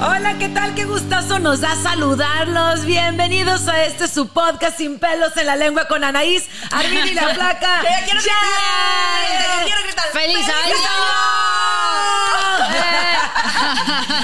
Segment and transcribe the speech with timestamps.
[0.00, 0.74] Hola, ¿qué tal?
[0.74, 2.84] Qué gustazo nos da saludarlos.
[2.84, 7.28] Bienvenidos a este su podcast Sin pelos en la lengua con Anaís, Armida y la
[7.34, 7.80] Flaca.
[8.04, 9.64] quiero gritar!
[9.64, 10.04] quiero gritar!
[10.12, 10.74] ¡Feliz año!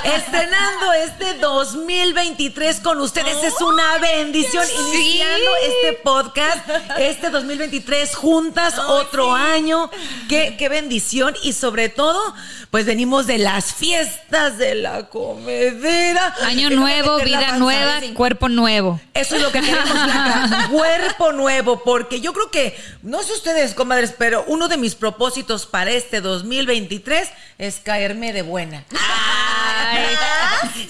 [0.16, 4.64] Estrenando este 2023 con ustedes es una bendición.
[4.92, 9.90] Iniciando este podcast, este 2023 juntas, otro año.
[10.28, 11.34] Qué, qué bendición.
[11.42, 12.20] Y sobre todo,
[12.70, 15.04] pues venimos de las fiestas de la
[15.58, 16.34] comedera.
[16.46, 18.12] Año nuevo, la vida nueva, sí.
[18.14, 19.00] cuerpo nuevo.
[19.14, 20.68] Eso es lo que queremos, Blanca.
[20.70, 25.66] Cuerpo nuevo, porque yo creo que, no sé ustedes, comadres, pero uno de mis propósitos
[25.66, 28.84] para este 2023 es caerme de buena.
[30.74, 30.88] Sí.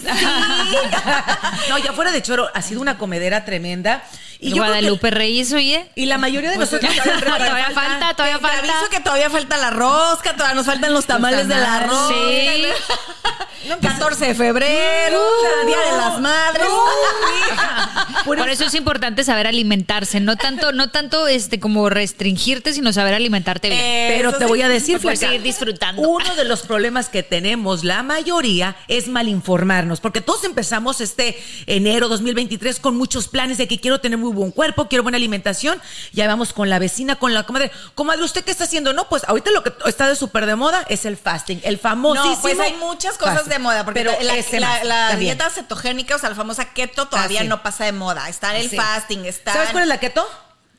[1.68, 4.02] No, ya fuera de choro, ha sido una comedera tremenda.
[4.40, 5.90] Y yo creo que- Guadalupe Reyes, oye.
[5.94, 8.58] y la mayoría de Pues, nosotros todavía falta, todavía Te falta.
[8.58, 12.08] aviso que todavía falta la rosca, todavía nos faltan los tamales del tamales, arroz.
[12.08, 13.76] sí.
[13.82, 16.66] 14 de febrero, Día de las Madres.
[18.24, 23.14] Por eso es importante saber alimentarse, no tanto, no tanto este como restringirte, sino saber
[23.14, 24.14] alimentarte bien.
[24.16, 26.02] Pero te sí, voy a decir, Flaca, seguir disfrutando.
[26.02, 30.00] Uno de los problemas que tenemos, la mayoría, es mal informarnos.
[30.00, 34.50] Porque todos empezamos este enero 2023 con muchos planes de que quiero tener muy buen
[34.50, 35.80] cuerpo, quiero buena alimentación.
[36.12, 37.70] Ya vamos con la vecina, con la comadre.
[37.94, 38.92] Comadre, ¿usted qué está haciendo?
[38.92, 42.34] No, pues ahorita lo que está de súper de moda es el fasting, el famosísimo.
[42.34, 43.52] No, pues hay muchas cosas fasting.
[43.52, 47.42] de moda, porque Pero la, la- dieta cetogénica, o sea, la famosa keto, todavía Ah,
[47.42, 47.48] sí.
[47.48, 48.28] no pasa de moda.
[48.28, 48.76] Está el Sí.
[48.76, 49.52] fasting, está...
[49.52, 50.26] ¿Sabes cuál es la keto?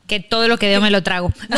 [0.10, 1.32] Que todo lo que veo me lo trago.
[1.48, 1.58] No,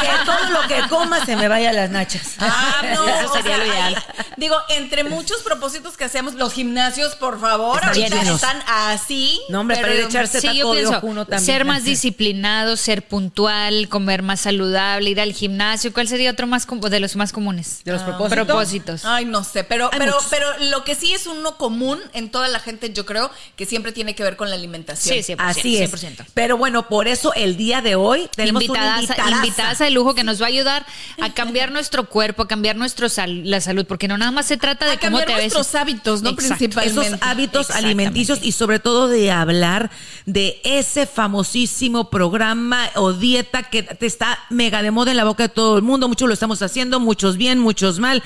[0.00, 2.34] que todo lo que coma se me vaya a las nachas.
[2.38, 4.04] Ah, no, Eso o sería sea, lo ideal.
[4.38, 8.34] digo, entre muchos propósitos que hacemos, los gimnasios, por favor, Están ahorita llenos.
[8.42, 9.40] están así.
[9.50, 11.44] No, hombre, para ir a echarse Sí, yo taco de pienso ojuno también.
[11.46, 15.92] ser más disciplinado, ser puntual, comer más saludable, ir al gimnasio.
[15.92, 17.82] ¿Cuál sería otro más de los más comunes?
[17.84, 18.46] ¿De los propósitos?
[18.46, 19.04] Propósitos.
[19.04, 20.28] Ay, no sé, pero, Hay pero, muchos.
[20.30, 23.92] pero lo que sí es uno común en toda la gente, yo creo, que siempre
[23.92, 25.14] tiene que ver con la alimentación.
[25.16, 25.32] Sí, sí.
[25.34, 25.90] 100%, Así es.
[25.92, 26.24] 100%.
[26.32, 29.36] Pero bueno, por eso el día de hoy tenemos una invitadas, invitadaza.
[29.36, 30.86] invitadas de lujo que nos va a ayudar
[31.20, 34.56] a cambiar nuestro cuerpo, a cambiar nuestro sal- la salud, porque no nada más se
[34.56, 35.54] trata de A cómo cambiar te ves.
[35.54, 36.30] nuestros hábitos, ¿no?
[36.30, 36.56] Exacto.
[36.56, 37.06] Principalmente.
[37.08, 39.90] esos hábitos alimenticios y sobre todo de hablar
[40.26, 45.44] de ese famosísimo programa o dieta que te está mega de moda en la boca
[45.44, 46.08] de todo el mundo.
[46.08, 48.22] Muchos lo estamos haciendo, muchos bien, muchos mal.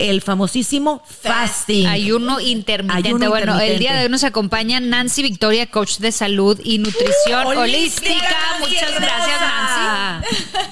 [0.00, 1.86] El famosísimo fasting.
[1.86, 3.08] Ayuno intermitente.
[3.08, 7.46] Ayuno bueno, el día de hoy nos acompaña Nancy Victoria, coach de salud y nutrición
[7.46, 7.60] ¡Uh!
[7.60, 8.14] holística.
[8.60, 10.26] Muchas gracias, Nancy.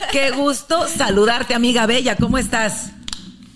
[0.13, 2.17] Qué gusto saludarte, amiga bella.
[2.17, 2.93] ¿Cómo estás?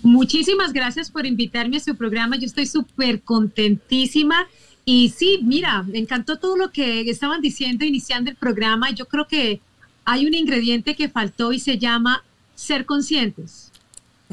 [0.03, 2.37] Muchísimas gracias por invitarme a su programa.
[2.37, 4.47] Yo estoy súper contentísima.
[4.85, 8.91] Y sí, mira, me encantó todo lo que estaban diciendo iniciando el programa.
[8.91, 9.59] Yo creo que
[10.05, 12.23] hay un ingrediente que faltó y se llama
[12.53, 13.71] ser conscientes.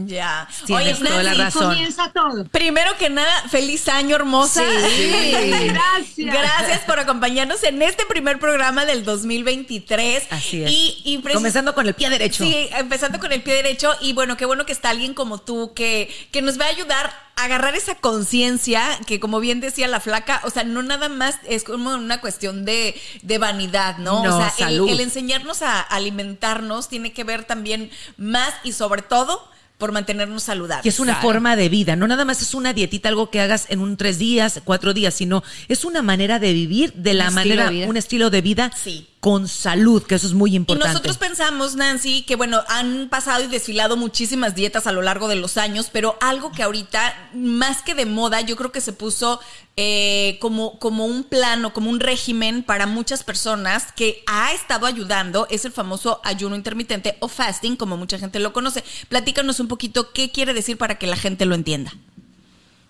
[0.07, 0.49] Ya.
[0.67, 1.75] Tienes Oye, toda la razón.
[1.75, 2.45] Comienza todo.
[2.47, 4.63] Primero que nada, feliz año, hermosa.
[5.65, 6.17] Gracias.
[6.17, 10.25] Gracias por acompañarnos en este primer programa del 2023.
[10.31, 10.71] Así es.
[10.71, 12.45] Y, y Comenzando con el pie derecho.
[12.45, 13.95] Sí, empezando con el pie derecho.
[14.01, 17.13] Y bueno, qué bueno que está alguien como tú que, que nos va a ayudar
[17.37, 21.37] a agarrar esa conciencia que, como bien decía la flaca, o sea, no nada más
[21.45, 24.23] es como una cuestión de, de vanidad, ¿no?
[24.25, 29.49] No, o sea, el enseñarnos a alimentarnos tiene que ver también más y sobre todo
[29.81, 30.87] por mantenernos saludables.
[30.87, 33.67] Y es una forma de vida, no nada más es una dietita, algo que hagas
[33.71, 37.39] en un tres días, cuatro días, sino es una manera de vivir de la Un
[37.39, 39.09] estilo manera, de un estilo de vida Sí.
[39.19, 40.89] con salud, que eso es muy importante.
[40.89, 45.27] Y nosotros pensamos, Nancy, que bueno, han pasado y desfilado muchísimas dietas a lo largo
[45.29, 48.93] de los años, pero algo que ahorita, más que de moda, yo creo que se
[48.93, 49.41] puso
[49.77, 55.47] eh, como, como un plano, como un régimen para muchas personas que ha estado ayudando,
[55.49, 58.85] es el famoso ayuno intermitente o fasting, como mucha gente lo conoce.
[59.09, 61.93] Platícanos un poquito qué quiere decir para que la gente lo entienda.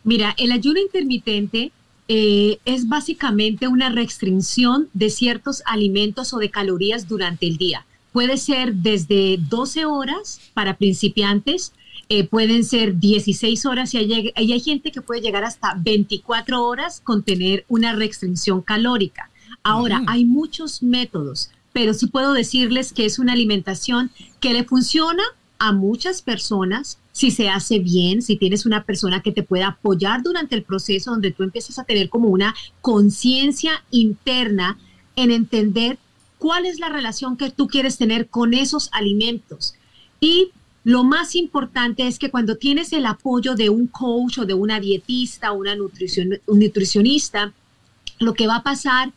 [0.03, 1.73] Mira, el ayuno intermitente
[2.09, 7.87] eh, es básicamente una restricción de ciertos alimentos o de calorías durante el día.
[8.13, 11.73] Puede ser desde 12 horas para principiantes,
[12.09, 17.01] eh, pueden ser 16 horas y hay, hay, gente que puede llegar hasta 24 horas
[17.05, 19.31] con tener una restricción calórica.
[19.63, 24.11] Ahora, hay muchos métodos, pero sí puedo decirles que es una alimentación
[24.41, 25.23] que le funciona
[25.61, 30.23] a muchas personas si se hace bien, si tienes una persona que te pueda apoyar
[30.23, 34.79] durante el proceso donde tú empiezas a tener como una conciencia interna
[35.17, 35.99] en entender
[36.39, 39.75] cuál es la relación que tú quieres tener con esos alimentos.
[40.19, 40.51] Y
[40.83, 44.81] lo más importante es que cuando tienes el apoyo de un coach o de una
[44.81, 47.53] dietista o una nutrición, un nutricionista,
[48.19, 49.15] lo que va a pasar es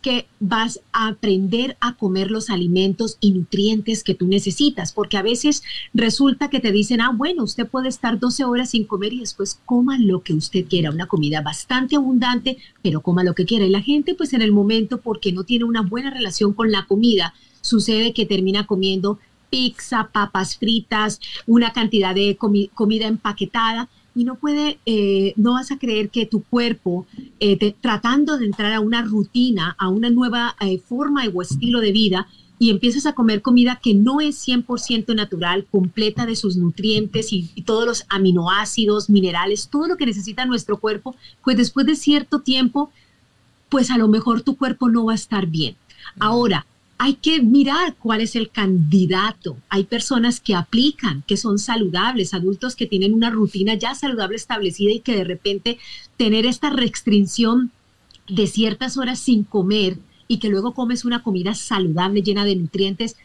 [0.00, 5.22] que vas a aprender a comer los alimentos y nutrientes que tú necesitas, porque a
[5.22, 9.20] veces resulta que te dicen, ah, bueno, usted puede estar 12 horas sin comer y
[9.20, 13.66] después coma lo que usted quiera, una comida bastante abundante, pero coma lo que quiera.
[13.66, 16.86] Y la gente, pues en el momento, porque no tiene una buena relación con la
[16.86, 19.18] comida, sucede que termina comiendo
[19.50, 25.78] pizza, papas fritas, una cantidad de comida empaquetada y no puede, eh, no vas a
[25.78, 27.06] creer que tu cuerpo,
[27.40, 31.92] eh, tratando de entrar a una rutina, a una nueva eh, forma o estilo de
[31.92, 37.32] vida, y empiezas a comer comida que no es 100% natural, completa de sus nutrientes
[37.32, 41.96] y, y, todos los aminoácidos, minerales, todo lo que necesita nuestro cuerpo, pues después de
[41.96, 42.90] cierto tiempo,
[43.68, 45.74] pues a lo mejor tu cuerpo no va a estar bien.
[46.20, 46.64] Ahora,
[46.98, 49.56] hay que mirar cuál es el candidato.
[49.68, 54.92] Hay personas que aplican, que son saludables, adultos que tienen una rutina ya saludable establecida
[54.92, 55.78] y que de repente
[56.16, 57.72] tener esta restricción
[58.28, 59.98] de ciertas horas sin comer
[60.28, 63.16] y que luego comes una comida saludable llena de nutrientes,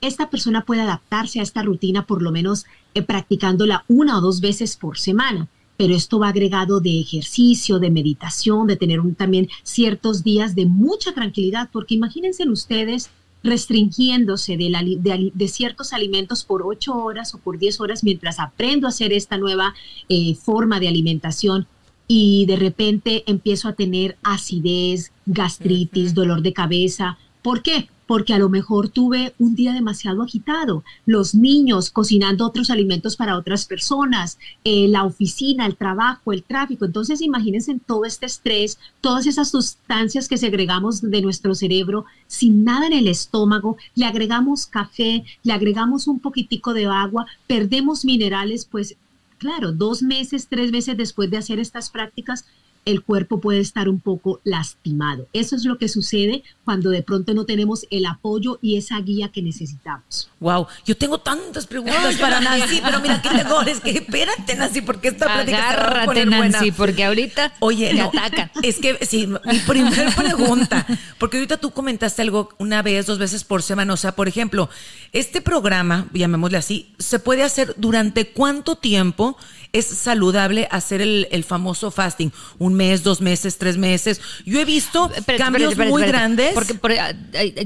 [0.00, 4.40] esta persona puede adaptarse a esta rutina por lo menos eh, practicándola una o dos
[4.40, 5.48] veces por semana
[5.78, 10.66] pero esto va agregado de ejercicio, de meditación, de tener un, también ciertos días de
[10.66, 13.10] mucha tranquilidad, porque imagínense ustedes
[13.44, 18.90] restringiéndose de, de, ciertos alimentos por ocho horas o por diez horas mientras aprendo a
[18.90, 19.74] hacer esta nueva
[20.08, 21.68] eh, forma de alimentación
[22.08, 27.18] y de repente empiezo a tener acidez, gastritis, dolor de cabeza.
[27.40, 27.88] ¿Por qué?
[28.08, 33.36] Porque a lo mejor tuve un día demasiado agitado, los niños cocinando otros alimentos para
[33.36, 36.86] otras personas, eh, la oficina, el trabajo, el tráfico.
[36.86, 42.86] Entonces imagínense todo este estrés, todas esas sustancias que segregamos de nuestro cerebro sin nada
[42.86, 48.96] en el estómago, le agregamos café, le agregamos un poquitico de agua, perdemos minerales, pues
[49.36, 52.46] claro, dos meses, tres meses después de hacer estas prácticas,
[52.88, 55.28] el cuerpo puede estar un poco lastimado.
[55.34, 59.28] Eso es lo que sucede cuando de pronto no tenemos el apoyo y esa guía
[59.28, 60.30] que necesitamos.
[60.40, 64.80] Wow, yo tengo tantas preguntas para Nancy, pero mira qué mejor es que espérate Nancy,
[64.80, 68.50] porque esta plática Agárrate, Nancy, porque ahorita Oye, te atacan.
[68.62, 70.86] Es que sí, mi primera pregunta,
[71.18, 74.70] porque ahorita tú comentaste algo una vez, dos veces por semana, o sea, por ejemplo,
[75.12, 79.36] este programa, llamémosle así, se puede hacer durante cuánto tiempo
[79.72, 84.20] es saludable hacer el, el famoso fasting, un mes, dos meses, tres meses.
[84.44, 86.54] Yo he visto cambios muy grandes.
[86.54, 86.74] Porque,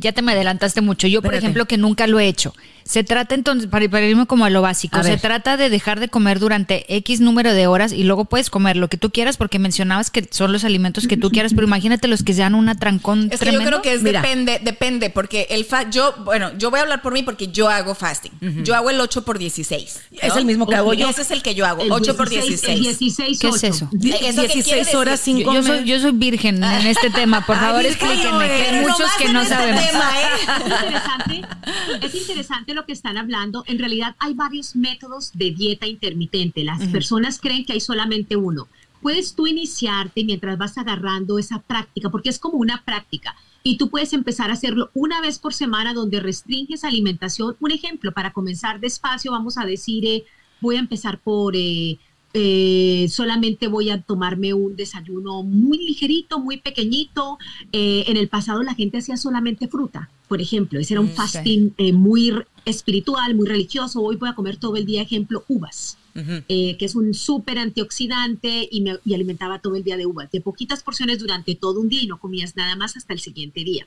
[0.00, 1.06] ya te me adelantaste mucho.
[1.06, 2.54] Yo, por ejemplo, que nunca lo he hecho.
[2.84, 6.38] Se trata entonces, para, irme como a lo básico, se trata de dejar de comer
[6.38, 10.10] durante X número de horas y luego puedes comer lo que tú quieras porque mencionabas
[10.10, 13.40] que son los alimentos que tú quieras, pero imagínate los que sean una trancón es
[13.40, 16.82] Que yo creo que es depende, depende, porque el fa yo, bueno, yo voy a
[16.82, 18.32] hablar por mí porque yo hago fasting.
[18.64, 20.00] Yo hago el 8 por 16.
[20.20, 21.08] Es el mismo que hago yo.
[21.08, 22.80] Ese es el que yo hago, 8 por 16.
[22.80, 23.88] 16 ¿Qué es eso?
[23.92, 25.62] 16 horas sin yo, comer.
[25.62, 29.28] Yo soy, yo soy virgen en este tema, por favor, explíquenme, que hay muchos que
[29.28, 29.82] no este sabemos.
[29.82, 29.92] ¿eh?
[30.62, 33.64] es, interesante, es interesante lo que están hablando.
[33.66, 36.64] En realidad hay varios métodos de dieta intermitente.
[36.64, 38.68] Las personas creen que hay solamente uno.
[39.00, 43.34] Puedes tú iniciarte mientras vas agarrando esa práctica, porque es como una práctica.
[43.64, 47.56] Y tú puedes empezar a hacerlo una vez por semana donde restringes alimentación.
[47.60, 50.24] Un ejemplo, para comenzar despacio, vamos a decir, eh,
[50.60, 51.56] voy a empezar por...
[51.56, 51.98] Eh,
[52.34, 57.38] eh, solamente voy a tomarme un desayuno muy ligerito, muy pequeñito.
[57.72, 60.80] Eh, en el pasado la gente hacía solamente fruta, por ejemplo.
[60.80, 62.32] Ese era un mm, fasting eh, muy
[62.64, 64.00] espiritual, muy religioso.
[64.00, 65.98] Hoy voy a comer todo el día, ejemplo, uvas.
[66.14, 70.42] que es un súper antioxidante y me y alimentaba todo el día de uvas, de
[70.42, 73.86] poquitas porciones durante todo un día y no comías nada más hasta el siguiente día.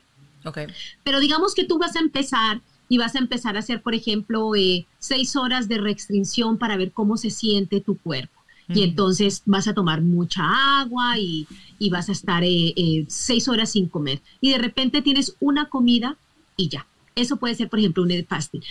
[1.04, 4.54] Pero digamos que tú vas a empezar y vas a empezar a hacer, por ejemplo,
[4.54, 8.35] eh, seis horas de restricción para ver cómo se siente tu cuerpo.
[8.68, 11.46] Y entonces vas a tomar mucha agua y,
[11.90, 14.20] vas a estar eh, eh, seis horas sin comer.
[14.40, 16.16] Y de repente tienes una comida
[16.56, 16.86] y ya.
[17.14, 18.62] Eso puede ser, por ejemplo, un fasting.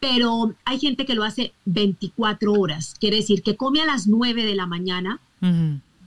[0.00, 2.94] Pero hay gente que lo hace 24 horas.
[2.98, 5.20] Quiere decir que come a las 9 de la mañana,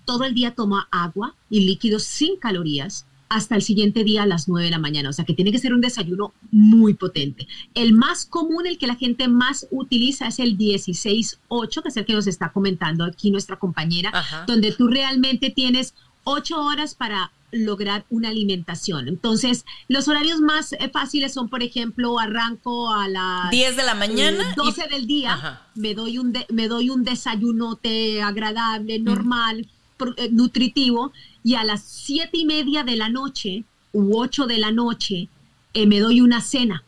[0.06, 4.48] todo el día toma agua y líquidos sin calorías hasta el siguiente día a las
[4.48, 5.10] 9 de la mañana.
[5.10, 7.48] O sea que tiene que ser un desayuno muy potente.
[7.74, 12.05] El más común, el que la gente más utiliza es el 16-8, que es el
[12.05, 14.12] que nos está comentando aquí nuestra compañera,
[14.48, 19.08] donde tú realmente tienes 8 horas para lograr una alimentación.
[19.08, 23.96] Entonces, los horarios más eh, fáciles son, por ejemplo, arranco a las 10 de la
[23.96, 29.70] mañana, 12 eh, del día, me doy un me doy un desayunote agradable, normal,
[30.17, 31.13] eh, nutritivo
[31.46, 35.30] y a las siete y media de la noche u ocho de la noche
[35.75, 36.84] eh, me doy una cena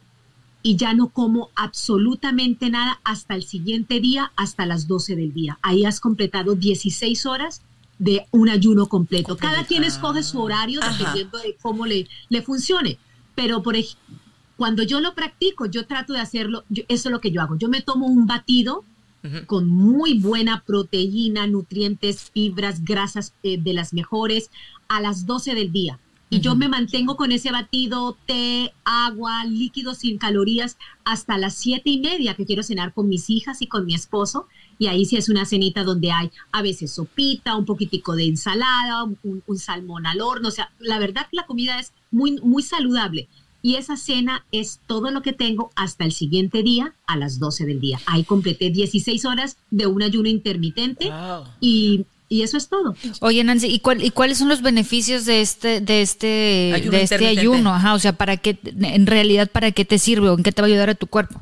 [0.63, 5.59] y ya no como absolutamente nada hasta el siguiente día, hasta las 12 del día.
[5.61, 7.61] Ahí has completado 16 horas
[7.99, 9.37] de un ayuno completo.
[9.37, 12.97] Cada quien escoge su horario dependiendo de cómo le, le funcione.
[13.35, 13.75] Pero por
[14.57, 17.57] cuando yo lo practico, yo trato de hacerlo, eso es lo que yo hago.
[17.59, 18.83] Yo me tomo un batido
[19.45, 24.51] con muy buena proteína, nutrientes, fibras, grasas eh, de las mejores
[24.87, 25.99] a las 12 del día.
[26.29, 31.89] Y yo me mantengo con ese batido, té, agua, líquidos sin calorías hasta las siete
[31.89, 34.47] y media que quiero cenar con mis hijas y con mi esposo.
[34.77, 39.05] Y ahí sí es una cenita donde hay a veces sopita, un poquitico de ensalada,
[39.05, 40.49] un, un salmón al horno.
[40.49, 43.29] O sea, la verdad que la comida es muy, muy saludable
[43.61, 47.65] y esa cena es todo lo que tengo hasta el siguiente día a las 12
[47.65, 47.99] del día.
[48.05, 51.11] Ahí completé 16 horas de un ayuno intermitente
[51.59, 52.93] y, eso es todo.
[53.21, 57.03] Oye, Nancy, ¿y, cuál, ¿y, cuáles son los beneficios de este de este ayuno de
[57.03, 57.73] este ayuno?
[57.73, 60.61] Ajá, o sea, para qué en realidad para qué te sirve o en qué te
[60.61, 61.41] va a ayudar a tu cuerpo?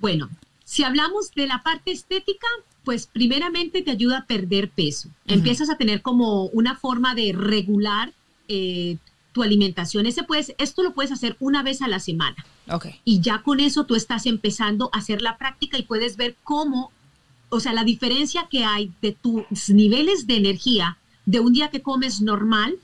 [0.00, 0.28] Bueno,
[0.64, 2.46] si hablamos de la parte estética,
[2.84, 5.08] pues primeramente te ayuda a perder peso.
[5.26, 8.12] Empiezas a tener como una forma de regular
[8.48, 8.96] eh,
[9.32, 10.06] tu alimentación.
[10.06, 12.36] Ese puedes, esto lo puedes hacer una vez a la semana.
[12.68, 13.00] Okay.
[13.04, 16.92] Y ya con eso tú estás empezando a hacer la práctica y puedes ver cómo,
[17.48, 21.82] o sea, la diferencia que hay de tus niveles de energía de un día que
[21.82, 22.76] comes normal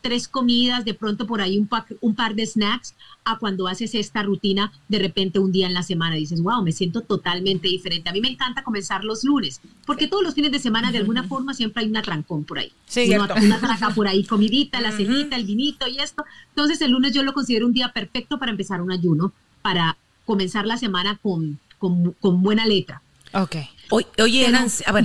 [0.00, 1.68] tres comidas, de pronto por ahí un,
[2.00, 2.94] un par de snacks,
[3.32, 6.72] a cuando haces esta rutina de repente un día en la semana dices, wow, me
[6.72, 8.08] siento totalmente diferente.
[8.08, 11.24] A mí me encanta comenzar los lunes, porque todos los fines de semana de alguna
[11.24, 12.72] forma siempre hay una trancón por ahí.
[12.86, 16.24] Sí, una, una traca por ahí, comidita, la cenita, el vinito y esto.
[16.50, 19.32] Entonces el lunes yo lo considero un día perfecto para empezar un ayuno,
[19.62, 23.02] para comenzar la semana con, con, buena letra.
[23.32, 23.56] Ok.
[23.90, 24.46] Oye,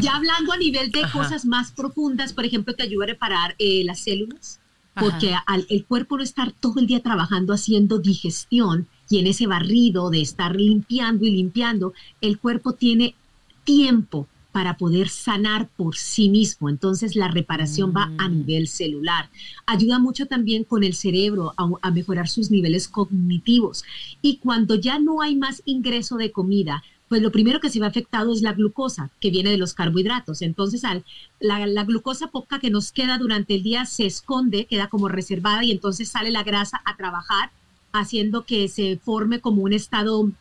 [0.01, 3.83] ya hablando a nivel de cosas más profundas, por ejemplo, te ayuda a reparar eh,
[3.85, 4.59] las células,
[4.95, 9.47] porque al el cuerpo no estar todo el día trabajando haciendo digestión y en ese
[9.47, 13.15] barrido de estar limpiando y limpiando, el cuerpo tiene
[13.63, 16.69] tiempo para poder sanar por sí mismo.
[16.69, 18.37] Entonces la reparación va a mm.
[18.37, 19.29] nivel celular.
[19.65, 23.83] Ayuda mucho también con el cerebro a, a, mejorar sus niveles cognitivos.
[24.21, 27.85] Y cuando ya no hay más ingreso de comida, pues lo primero que se ve
[27.85, 30.41] afectado es la glucosa, que viene de los carbohidratos.
[30.41, 31.03] Entonces, al,
[31.39, 35.71] la, glucosa poca que nos queda durante el día se esconde, queda como reservada y
[35.71, 37.51] entonces sale la grasa a trabajar,
[37.91, 40.31] haciendo que se forme como un estado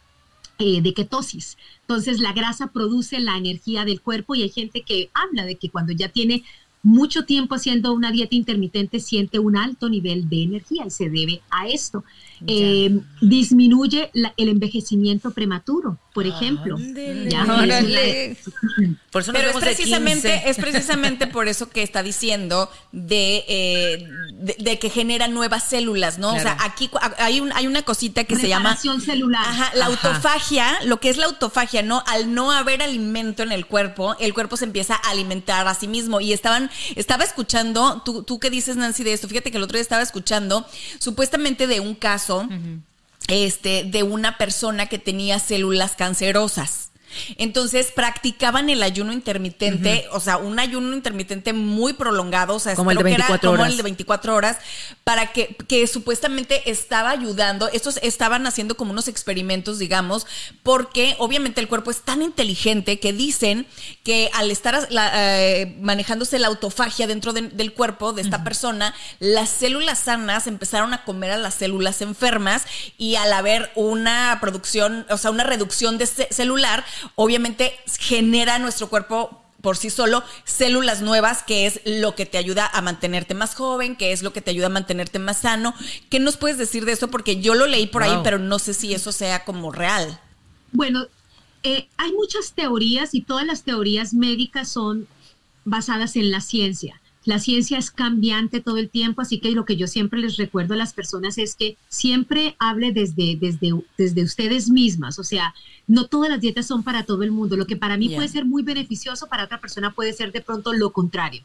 [0.59, 1.59] eh, de ketosis.
[1.83, 5.69] Entonces, la grasa produce la energía del cuerpo y hay gente que habla de que
[5.69, 6.45] cuando ya tiene
[6.83, 11.41] mucho tiempo haciendo una dieta intermitente siente un alto nivel de energía y se debe
[11.51, 12.05] a esto.
[12.47, 16.77] Eh, disminuye el envejecimiento prematuro, por ejemplo.
[19.11, 24.09] Por eso Pero es precisamente, es precisamente por eso que está diciendo de, eh,
[24.59, 26.35] de, que genera nuevas células, ¿no?
[26.35, 28.77] O sea, aquí hay, un, hay una cosita que se llama...
[28.77, 29.45] celular.
[29.75, 32.03] la autofagia, lo que es la autofagia, ¿no?
[32.07, 35.89] Al no haber alimento en el cuerpo, el cuerpo se empieza a alimentar a sí
[35.89, 36.21] mismo.
[36.21, 39.77] Y estaban, estaba escuchando, tú, tú qué dices, Nancy, de esto, fíjate que el otro
[39.77, 40.67] día estaba escuchando
[40.99, 42.49] supuestamente de un caso
[43.33, 46.92] este, de una persona que tenía células cancerosas.
[47.37, 52.91] Entonces practicaban el ayuno intermitente, o sea, un ayuno intermitente muy prolongado, o sea, como
[52.91, 53.61] el de 24 horas.
[53.61, 54.59] Como el de 24 horas,
[55.05, 57.69] para que, que supuestamente estaba ayudando.
[57.69, 60.27] Estos estaban haciendo como unos experimentos, digamos,
[60.63, 63.67] porque obviamente el cuerpo es tan inteligente que dicen
[64.05, 69.99] que al estar eh, manejándose la autofagia dentro del cuerpo de esta persona, las células
[69.99, 72.65] sanas empezaron a comer a las células enfermas
[72.99, 76.85] y al haber una producción, o sea, una reducción de celular,
[77.15, 82.67] obviamente genera nuestro cuerpo por sí solo células nuevas, que es lo que te ayuda
[82.67, 85.73] a mantenerte más joven, que es lo que te ayuda a mantenerte más sano.
[86.11, 87.09] ¿Qué nos puedes decir de eso?
[87.09, 90.21] Porque yo lo leí por ahí, pero no sé si eso sea como real.
[90.73, 91.07] Bueno,
[91.63, 95.07] eh, hay muchas teorías y todas las teorías médicas son
[95.65, 97.01] basadas en la ciencia.
[97.25, 100.75] La ciencia es cambiante todo el tiempo, así que lo que yo siempre les recuerdo
[100.75, 105.21] a las personas es que siempre hable desde, desde, desde ustedes mismas.
[105.21, 105.55] O sea,
[105.87, 107.57] no todas las dietas son para todo el mundo.
[107.57, 110.73] Lo que para mí puede ser muy beneficioso, para otra persona puede ser de pronto
[110.73, 111.45] lo contrario.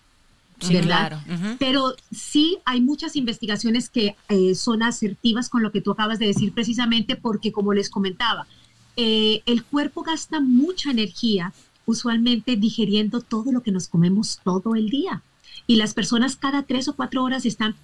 [0.68, 1.22] ¿verdad?
[1.60, 6.26] Pero sí hay muchas investigaciones que eh, son asertivas con lo que tú acabas de
[6.26, 8.48] decir precisamente porque, como les comentaba,
[8.96, 11.54] eh, el cuerpo gasta mucha energía
[11.86, 15.22] usualmente digiriendo todo lo que nos comemos todo el día
[15.68, 17.76] y las personas cada tres o cuatro horas están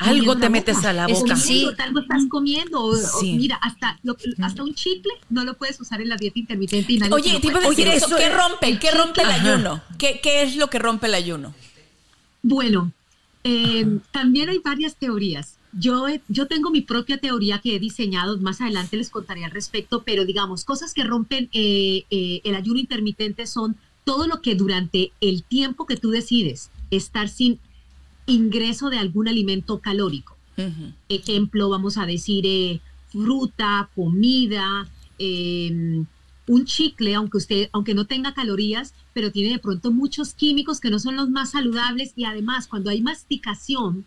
[0.00, 1.36] algo te metes a la boca.
[1.36, 1.68] Sí.
[1.78, 2.92] Algo estás comiendo.
[3.22, 3.98] mira, hasta,
[4.42, 6.92] hasta un chicle no lo puedes usar en la dieta intermitente.
[6.92, 8.78] Y oye, tipo decir eso, ¿qué rompe?
[8.78, 9.82] ¿Qué rompe el ayuno?
[9.98, 11.54] ¿Qué, ¿Qué, es lo que rompe el ayuno?
[12.42, 12.92] Bueno,
[13.44, 15.56] eh, también hay varias teorías.
[15.72, 20.02] Yo, yo tengo mi propia teoría que he diseñado, más adelante les contaré al respecto,
[20.02, 25.12] pero digamos, cosas que rompen eh, eh, el ayuno intermitente son todo lo que durante
[25.20, 27.58] el tiempo que tú decides estar sin
[28.26, 30.36] ingreso de algún alimento calórico.
[31.08, 34.86] Ejemplo, vamos a decir eh, fruta, comida,
[35.18, 36.04] em,
[36.46, 40.90] un chicle, aunque usted, aunque no tenga calorías, pero tiene de pronto muchos químicos que
[40.90, 44.04] no son los más saludables y además cuando hay masticación,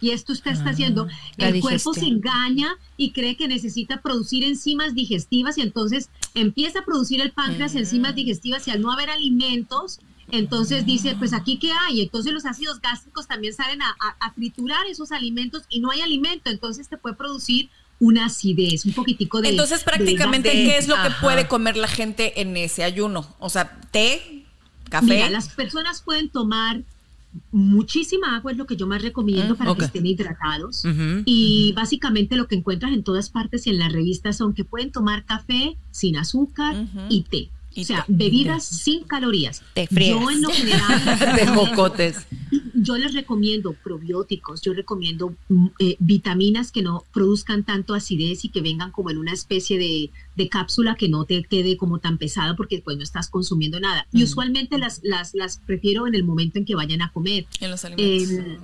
[0.00, 1.06] y esto usted está haciendo,
[1.38, 6.80] ah, el cuerpo se engaña y cree que necesita producir enzimas digestivas y entonces empieza
[6.80, 11.58] a producir el páncreas enzimas digestivas y al no haber alimentos, entonces dice, pues aquí
[11.58, 12.02] qué hay.
[12.02, 13.94] Entonces los ácidos gástricos también salen a,
[14.34, 16.50] triturar esos alimentos y no hay alimento.
[16.50, 19.50] Entonces te puede producir una acidez, un poquitico de...
[19.50, 23.34] Entonces prácticamente, ¿qué es lo que puede comer la gente en ese ayuno?
[23.38, 24.44] O sea, té,
[24.90, 25.06] café.
[25.06, 26.82] Mira, las personas pueden tomar
[27.50, 30.84] muchísima agua es lo que yo más recomiendo mm, para que estén hidratados.
[31.24, 34.92] Y básicamente lo que encuentras en todas partes y en las revistas son que pueden
[34.92, 36.76] tomar café sin azúcar
[37.08, 39.62] y té o sea, bebidas sin calorías.
[39.74, 42.26] Te yo en lo general de jocotes.
[42.76, 48.50] Yo les recomiendo probióticos, yo recomiendo mm, eh, vitaminas que no produzcan tanto acidez y
[48.50, 52.54] que vengan como en una especie de, cápsula que no te quede como tan pesada
[52.56, 54.06] porque pues no estás consumiendo nada.
[54.12, 54.24] Y mm.
[54.24, 57.46] usualmente las, las, las prefiero en el momento en que vayan a comer.
[57.60, 58.38] En los alimentos.
[58.38, 58.58] Em,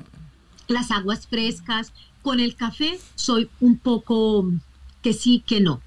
[0.69, 1.93] las aguas frescas.
[2.21, 4.53] Con el café soy un poco
[5.01, 5.81] que sí, que no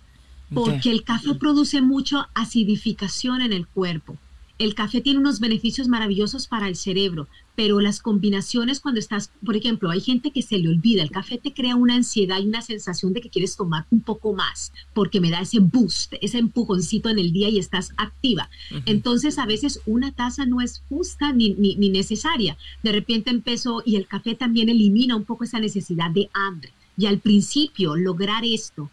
[0.53, 4.17] porque el café produce mucha acidificación en el cuerpo.
[4.59, 9.57] El café tiene unos beneficios maravillosos para el cerebro, pero las combinaciones cuando estás, por
[9.57, 12.61] ejemplo, hay gente que se le olvida, el café te crea una ansiedad y una
[12.61, 17.09] sensación de que quieres tomar un poco más, porque me da ese boost, ese empujoncito
[17.09, 18.49] en el día y estás activa.
[18.85, 22.55] Entonces, a veces una taza no es justa ni, ni, ni necesaria.
[22.83, 26.71] De repente empezó y el café también elimina un poco esa necesidad de hambre.
[26.95, 28.89] Y al principio, lograr esto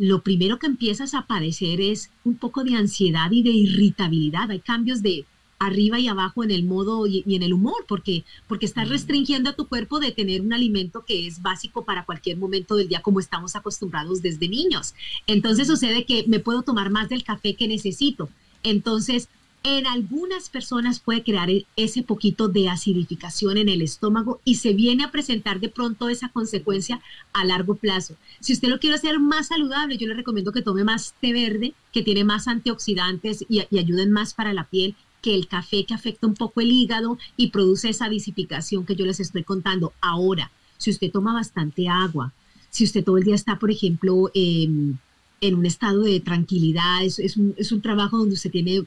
[0.00, 4.50] lo primero que empiezas a padecer es un poco de ansiedad y de irritabilidad.
[4.50, 5.26] Hay cambios de
[5.58, 9.52] arriba y abajo en el modo y, en el humor, porque, porque estás restringiendo a
[9.52, 13.20] tu cuerpo de tener un alimento que es básico para cualquier momento del día, como
[13.20, 14.94] estamos acostumbrados desde niños.
[15.26, 18.30] Entonces sucede que me puedo tomar más del café que necesito.
[18.62, 19.28] Entonces
[19.62, 24.72] en algunas personas puede crear e-, ese poquito de acidificación en el estómago y se
[24.72, 27.00] viene a presentar de pronto esa consecuencia
[27.32, 28.16] a largo plazo.
[28.40, 31.74] Si usted lo quiere hacer más saludable, yo le recomiendo que tome más té verde,
[31.92, 36.26] que tiene más antioxidantes y, ayuden más para la piel que el café que afecta
[36.26, 39.92] un poco el hígado y produce esa disificación que yo les estoy contando.
[40.00, 42.32] Ahora, si usted toma bastante agua,
[42.70, 44.98] si usted todo el día está, por ejemplo, en
[45.42, 48.84] un estado de tranquilidad, es, un, es un trabajo donde usted tiene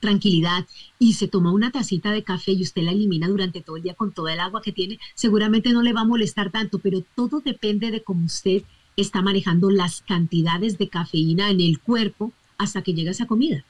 [0.00, 0.64] tranquilidad
[0.98, 3.94] y se toma una tacita de café y usted la elimina durante todo el día
[3.94, 7.40] con toda el agua que tiene, seguramente no le va a molestar tanto, pero todo
[7.40, 8.62] depende de cómo usted
[8.96, 13.64] está manejando las cantidades de cafeína en el cuerpo hasta que llega esa comida.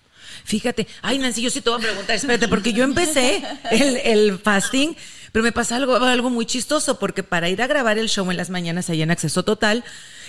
[0.45, 4.39] Fíjate, ay Nancy, yo sí te voy a preguntar, espérate, porque yo empecé el, el
[4.39, 4.97] fasting,
[5.33, 8.37] pero me pasa algo, algo muy chistoso, porque para ir a grabar el show en
[8.37, 9.85] las mañanas allá en Acceso Total,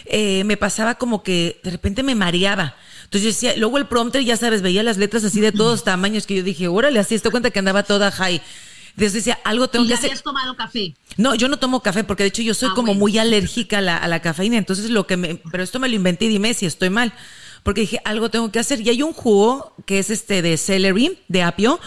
[0.06, 2.76] eh, me pasaba como que de repente me mareaba.
[3.08, 6.28] Entonces yo decía, luego el prompter, ya sabes, veía las letras así de todos tamaños
[6.28, 8.42] que yo dije, órale, así estoy cuenta que andaba toda high.
[8.90, 10.12] Entonces decía, algo tengo ¿Y que hacer.
[10.12, 10.94] ¿Has tomado café?
[11.16, 13.82] No, yo no tomo café porque de hecho yo soy ah, como muy alérgica a
[13.82, 14.58] la, a la, cafeína.
[14.58, 17.14] Entonces lo que me, pero esto me lo inventé y dime si estoy mal.
[17.64, 18.82] Porque dije, algo tengo que hacer.
[18.82, 21.80] Y hay un jugo que es este de celery, de apio,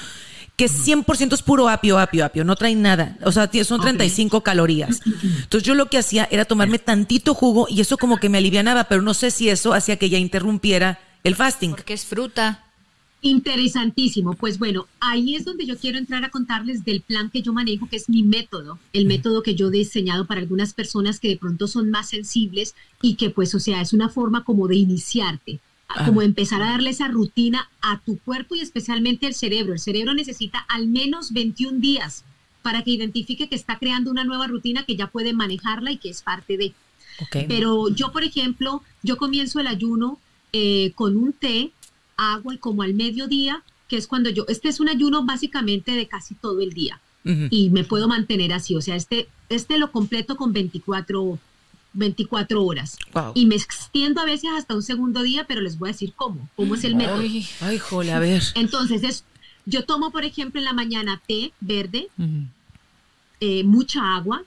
[0.56, 3.18] que 100% es puro apio, apio, apio, no trae nada.
[3.24, 5.00] O sea, son 35 calorías.
[5.04, 8.84] Entonces yo lo que hacía era tomarme tantito jugo y eso como que me alivianaba,
[8.84, 11.70] pero no sé si eso hacía que ya interrumpiera el fasting.
[11.70, 12.64] Porque es fruta.
[13.22, 14.34] Interesantísimo.
[14.34, 17.88] Pues bueno, ahí es donde yo quiero entrar a contarles del plan que yo manejo,
[17.88, 21.36] que es mi método, el método que yo he diseñado para algunas personas que de
[21.36, 25.60] pronto son más sensibles y que pues, o sea, es una forma como de iniciarte,
[26.06, 29.74] como empezar a darle esa rutina a tu cuerpo y especialmente al cerebro.
[29.74, 32.24] El cerebro necesita al menos 21 días
[32.62, 36.08] para que identifique que está creando una nueva rutina que ya puede manejarla y que
[36.08, 36.72] es parte de.
[37.48, 40.18] Pero yo, por ejemplo, yo comienzo el ayuno
[40.52, 41.72] eh, con un té
[42.16, 46.06] agua y como al mediodía, que es cuando yo, este es un ayuno básicamente de
[46.06, 47.00] casi todo el día.
[47.50, 51.38] Y me puedo mantener así, o sea, este, este lo completo con 24,
[51.92, 52.96] 24 horas.
[53.34, 56.48] Y me extiendo a veces hasta un segundo día, pero les voy a decir cómo,
[56.56, 57.20] cómo es el método.
[57.60, 58.42] Ay, jole, a ver.
[58.54, 59.24] Entonces, es,
[59.66, 62.08] yo tomo, por ejemplo, en la mañana té verde,
[63.40, 64.42] eh, mucha agua,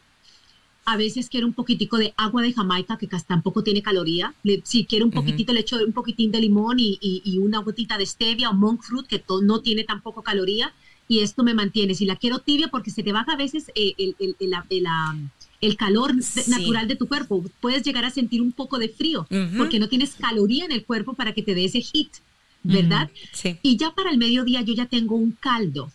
[0.86, 4.34] a veces quiero un poquitico de agua de Jamaica, que tampoco tiene caloría.
[4.64, 8.50] si quiero un poquitito, le echo un poquitín de limón y, una gotita de stevia
[8.50, 10.74] o monk fruit, que no tiene tampoco caloría.
[11.08, 11.96] Y esto me mantiene.
[11.96, 16.16] Si la quiero tibia, porque se te baja a veces eh, el, calor
[16.48, 17.44] natural de tu cuerpo.
[17.62, 19.26] Puedes llegar a sentir un poco de frío,
[19.58, 22.10] porque no tienes caloría en el cuerpo para que te dé ese heat,
[22.64, 23.10] ¿verdad?
[23.32, 23.58] sí.
[23.62, 25.92] Y ya para el mediodía yo ya tengo un caldo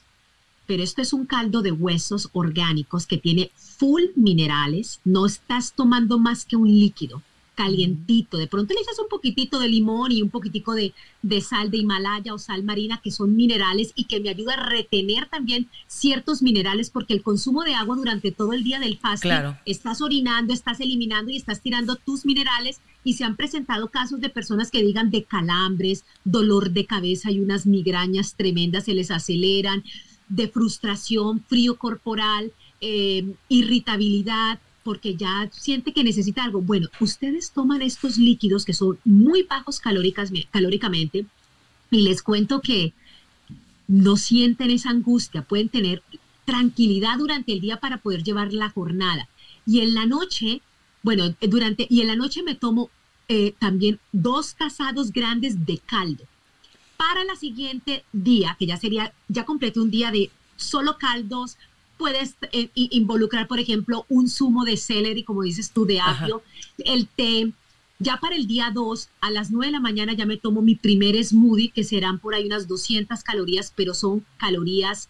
[0.68, 6.18] pero esto es un caldo de huesos orgánicos que tiene full minerales, no estás tomando
[6.18, 7.22] más que un líquido
[7.54, 10.92] calientito, de pronto le echas un poquitito de limón y un poquitico de,
[11.40, 15.26] sal de Himalaya o sal marina, que son minerales y que me ayuda a retener
[15.28, 20.02] también ciertos minerales, porque el consumo de agua durante todo el día del fasting, estás
[20.02, 24.70] orinando, estás eliminando y estás tirando tus minerales y se han presentado casos de personas
[24.70, 29.82] que digan de calambres, dolor de cabeza y unas migrañas tremendas, se les aceleran,
[30.28, 36.60] de frustración, frío corporal, eh, irritabilidad, porque ya siente que necesita algo.
[36.60, 41.26] Bueno, ustedes toman estos líquidos que son muy bajos calóricas, calóricamente
[41.90, 42.92] y les cuento que
[43.86, 46.02] no sienten esa angustia, pueden tener
[46.44, 49.28] tranquilidad durante el día para poder llevar la jornada.
[49.66, 50.62] Y en la noche,
[51.02, 52.90] bueno, durante, y en la noche me tomo
[53.28, 56.24] eh, también dos casados grandes de caldo
[56.98, 61.56] para la siguiente día, que ya sería, ya completé un día de solo caldos,
[61.96, 66.42] puedes eh, involucrar, por ejemplo, un zumo de celery, como dices tú, de apio,
[66.78, 67.52] el té.
[68.00, 70.74] Ya para el día 2, a las 9 de la mañana ya me tomo mi
[70.74, 75.08] primer smoothie, que serán por ahí unas 200 calorías, pero son calorías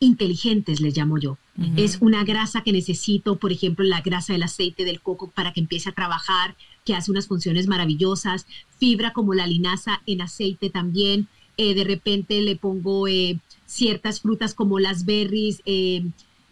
[0.00, 1.36] inteligentes, les llamo yo.
[1.76, 5.60] Es una grasa que necesito, por ejemplo, la grasa del aceite del coco para que
[5.60, 8.46] empiece a trabajar, que hace unas funciones maravillosas,
[8.78, 14.54] fibra como la linaza en aceite también, eh, de repente le pongo eh, ciertas frutas
[14.54, 16.04] como las berries, eh,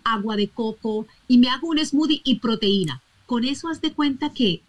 [0.05, 3.03] agua de coco y me hago un smoothie y proteína.
[3.27, 4.63] Con eso haz de cuenta que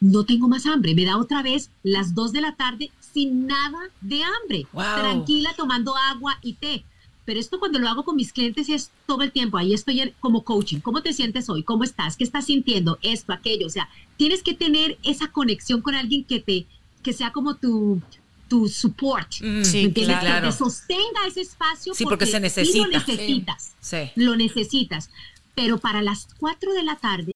[0.00, 3.78] no tengo más hambre, me da otra vez las 2 de la tarde sin nada
[4.00, 6.84] de hambre, tranquila tomando agua y té.
[7.24, 10.42] Pero esto cuando lo hago con mis clientes es todo el tiempo, ahí estoy como
[10.42, 10.80] coaching.
[10.80, 11.62] ¿Cómo te sientes hoy?
[11.62, 12.16] ¿Cómo estás?
[12.16, 12.98] ¿Qué estás sintiendo?
[13.02, 13.66] Esto, aquello.
[13.66, 16.66] O sea, tienes que tener esa conexión con alguien que te,
[17.02, 18.00] que sea como tu,
[18.48, 19.28] tu support.
[19.40, 20.46] Mm, sí, claro.
[20.46, 21.94] Que te sostenga ese espacio.
[21.94, 22.86] Sí, porque, se necesita.
[22.86, 23.72] lo necesitas.
[23.80, 24.10] Sí.
[24.16, 25.10] Lo necesitas.
[25.54, 27.32] Pero para las 4 de la tarde.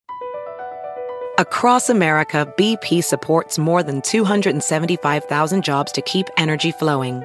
[1.39, 7.25] Across America, BP supports more than 275,000 jobs to keep energy flowing.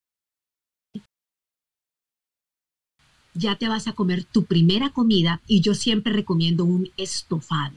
[3.33, 7.75] Ya te vas a comer tu primera comida y yo siempre recomiendo un estofado,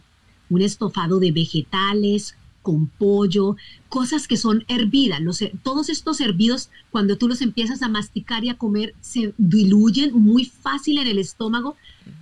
[0.51, 3.57] un estofado de vegetales con pollo,
[3.91, 5.21] cosas que son hervidas.
[5.63, 10.47] todos estos hervidos, cuando tú los empiezas a masticar y a comer, se diluyen muy
[10.47, 11.77] fácil en el estómago.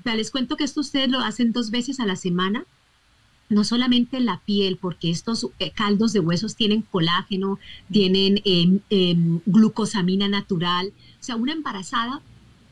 [0.04, 2.64] les cuento que esto ustedes lo hacen dos veces a la semana.
[3.50, 9.40] No solamente la piel, porque estos eh, caldos de huesos tienen colágeno, tienen em, em,
[9.46, 10.92] glucosamina natural.
[11.20, 12.20] O sea, una embarazada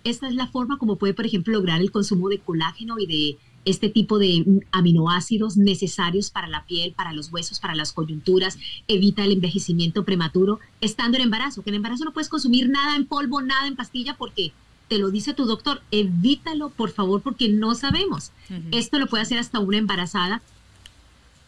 [0.04, 3.38] esta es la forma como puede, por ejemplo, lograr el consumo de colágeno y de
[3.64, 8.58] este tipo de aminoácidos necesarios para la piel, para los huesos, para las coyunturas,
[8.88, 13.06] evita el envejecimiento prematuro, estando en embarazo, que en embarazo no puedes consumir nada en
[13.06, 14.52] polvo, nada en pastilla, porque
[14.88, 18.32] te lo dice tu doctor, evítalo por favor porque no sabemos.
[18.72, 20.42] Esto lo puede hacer hasta una embarazada.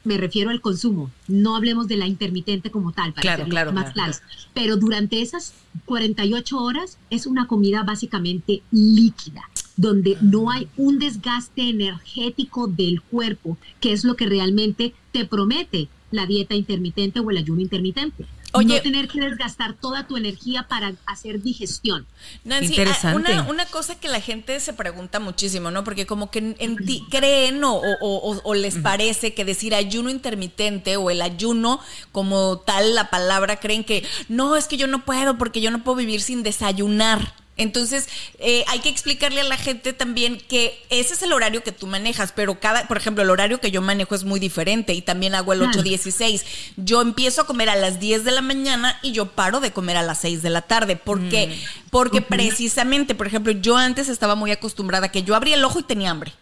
[0.05, 3.93] Me refiero al consumo, no hablemos de la intermitente como tal, para claro, claro, más
[3.93, 4.13] claro.
[4.53, 9.43] Pero durante esas 48 horas es una comida básicamente líquida,
[9.77, 15.89] donde no hay un desgaste energético del cuerpo, que es lo que realmente te promete
[16.11, 18.27] la dieta intermitente o el ayuno intermitente.
[18.53, 22.07] Oye, no tener que desgastar toda tu energía para hacer digestión.
[22.45, 23.41] Nancy, ah, Interesante.
[23.49, 25.85] Una, cosa que la gente se pregunta muchísimo, ¿no?
[25.85, 31.11] Porque como que en, ti creen o, o, les parece que decir ayuno intermitente o
[31.11, 35.61] el ayuno como tal, la palabra, creen que no, es que yo no puedo porque
[35.61, 37.42] yo no puedo vivir sin desayunar.
[37.59, 41.71] Entonces, eh, hay que explicarle a la gente también que ese es el horario que
[41.71, 45.03] tú manejas, pero cada, por ejemplo, el horario que yo manejo es muy diferente y
[45.03, 46.45] también hago el 8-16.
[46.77, 49.99] Yo empiezo a comer a las 10 de la mañana y yo paro de comer
[49.99, 50.97] a las 6 de la tarde.
[50.97, 51.49] ¿Por qué?
[51.49, 51.91] Mm.
[51.91, 55.79] Porque precisamente, por ejemplo, yo antes estaba muy acostumbrada a que yo abría el ojo
[55.79, 56.33] y tenía hambre.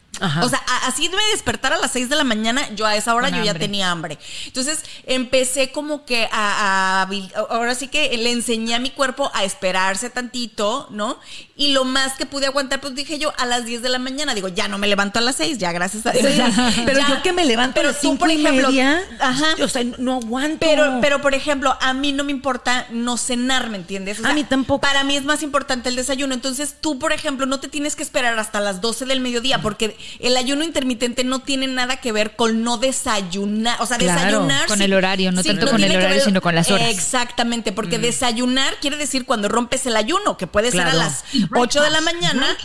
[0.42, 3.30] O sea, así de despertar a las 6 de la mañana, yo a esa hora
[3.30, 4.18] yo ya tenía hambre.
[4.46, 7.08] Entonces empecé como que a,
[7.48, 11.18] ahora sí que le enseñé a mi cuerpo a esperarse tantito, ¿no?
[11.60, 14.34] Y lo más que pude aguantar, pues dije yo a las 10 de la mañana,
[14.34, 16.24] digo, ya no me levanto a las 6, ya gracias a Dios.
[16.86, 20.14] pero yo que me levanto a las 5 por ejemplo, media, ajá, o sea, no
[20.14, 20.56] aguanto.
[20.60, 24.24] Pero, pero por ejemplo, a mí no me importa no cenar, ¿me entiendes?
[24.24, 24.80] a mí tampoco.
[24.80, 26.32] Para mí es más importante el desayuno.
[26.32, 29.98] Entonces tú, por ejemplo, no te tienes que esperar hasta las 12 del mediodía porque
[30.18, 33.76] el ayuno intermitente no tiene nada que ver con no desayunar.
[33.82, 34.66] O sea, desayunar.
[34.66, 36.88] Con el horario, no tanto con el horario, sino con las horas.
[36.88, 38.02] Exactamente, porque mm.
[38.02, 42.00] desayunar quiere decir cuando rompes el ayuno, que puede ser a las 8 de la
[42.00, 42.56] mañana.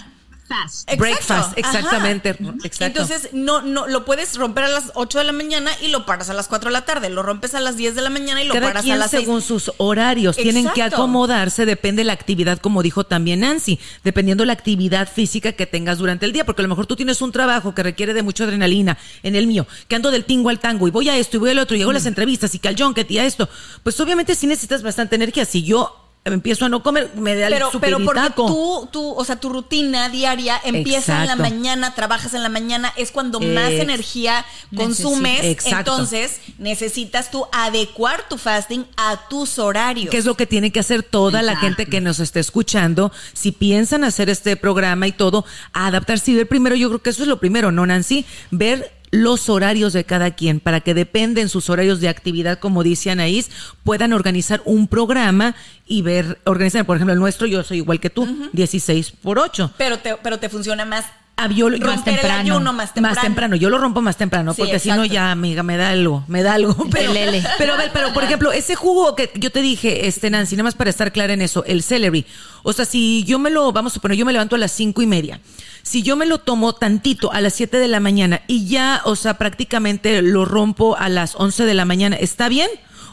[0.98, 2.36] Breakfast, exactamente.
[2.80, 6.30] Entonces, no, no, lo puedes romper a las 8 de la mañana y lo paras
[6.30, 7.10] a las 4 de la tarde.
[7.10, 9.72] Lo rompes a las 10 de la mañana y lo paras a las según sus
[9.78, 10.36] horarios.
[10.36, 15.12] Tienen que acomodarse, depende de la actividad, como dijo también Nancy, dependiendo de la actividad
[15.12, 16.46] física que tengas durante el día.
[16.46, 19.48] Porque a lo mejor tú tienes un trabajo que requiere de mucha adrenalina, en el
[19.48, 21.76] mío, que ando del tingo al tango y voy a esto y voy al otro
[21.76, 23.50] y hago las entrevistas y que al junket y a esto.
[23.82, 25.46] Pues obviamente sí necesitas bastante energía.
[25.46, 29.24] Si yo empiezo a no comer, me da pero, el Pero porque tú, tú, o
[29.24, 33.72] sea, tu rutina diaria empieza en la mañana, trabajas en la mañana, es cuando más
[33.72, 34.44] energía
[34.76, 35.58] consumes.
[35.66, 40.10] Entonces, necesitas tú adecuar tu fasting a tus horarios.
[40.10, 43.12] Que es lo que tiene que hacer toda la gente que nos esté escuchando.
[43.34, 47.22] Si piensan hacer este programa y todo, adaptarse y ver primero, yo creo que eso
[47.22, 48.26] es lo primero, ¿no, Nancy?
[48.50, 53.12] Ver los horarios de cada quien para que dependen sus horarios de actividad, como dice
[53.12, 53.50] Anaís,
[53.84, 55.56] puedan organizar un programa
[55.88, 59.74] y ver, organizar, por ejemplo, el nuestro, yo soy igual que tú, 16 por 8.
[59.78, 61.06] Pero te, pero te funciona más
[61.38, 62.62] Ah, yo, más temprano.
[63.02, 63.56] más temprano.
[63.58, 66.54] Yo lo rompo más temprano, porque si no ya, amiga, me da algo, me da
[66.54, 66.76] algo.
[66.92, 67.12] Pero,
[67.58, 70.64] pero, a ver, pero por ejemplo, ese jugo que yo te dije, este Nancy, nada
[70.64, 72.26] más para estar clara en eso, el celery.
[72.64, 75.02] O sea, si yo me lo, vamos a poner, yo me levanto a las cinco
[75.02, 75.42] y media.
[75.84, 79.16] Si yo me lo tomo tantito a las 7 de la mañana y ya, o
[79.16, 82.70] sea, prácticamente lo rompo a las 11 de la mañana, ¿está bien?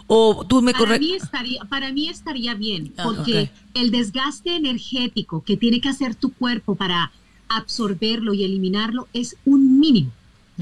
[0.06, 5.42] ¿O tú me para mí estaría Para mí estaría bien, ah, porque el desgaste energético
[5.44, 7.12] que tiene que hacer tu cuerpo para
[7.56, 10.10] absorberlo y eliminarlo es un mínimo.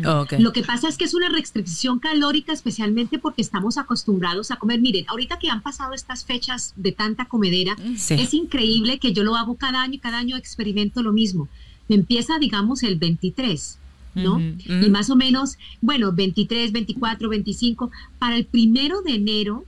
[0.06, 4.56] Oh, Lo que pasa es que es una restricción calórica, especialmente porque estamos acostumbrados a
[4.56, 4.80] comer.
[4.80, 7.76] Miren, ahorita que han pasado estas fechas de tanta comedera,
[8.08, 11.48] es increíble que yo lo hago cada año y cada año experimento lo mismo
[11.94, 13.78] empieza, digamos, el 23.
[14.14, 14.40] ¿no?
[14.40, 19.64] Y más o menos, bueno, 23, 24, 25, para el primero de enero,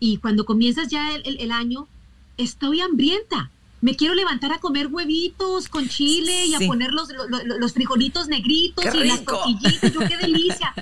[0.00, 1.88] y cuando comienzas ya el, año,
[2.36, 3.50] estoy hambrienta.
[3.80, 7.08] Me quiero levantar a comer huevitos con chile y a poner los,
[7.44, 9.92] los, frijolitos negritos y las tortillitas.
[9.92, 10.74] Yo, qué delicia.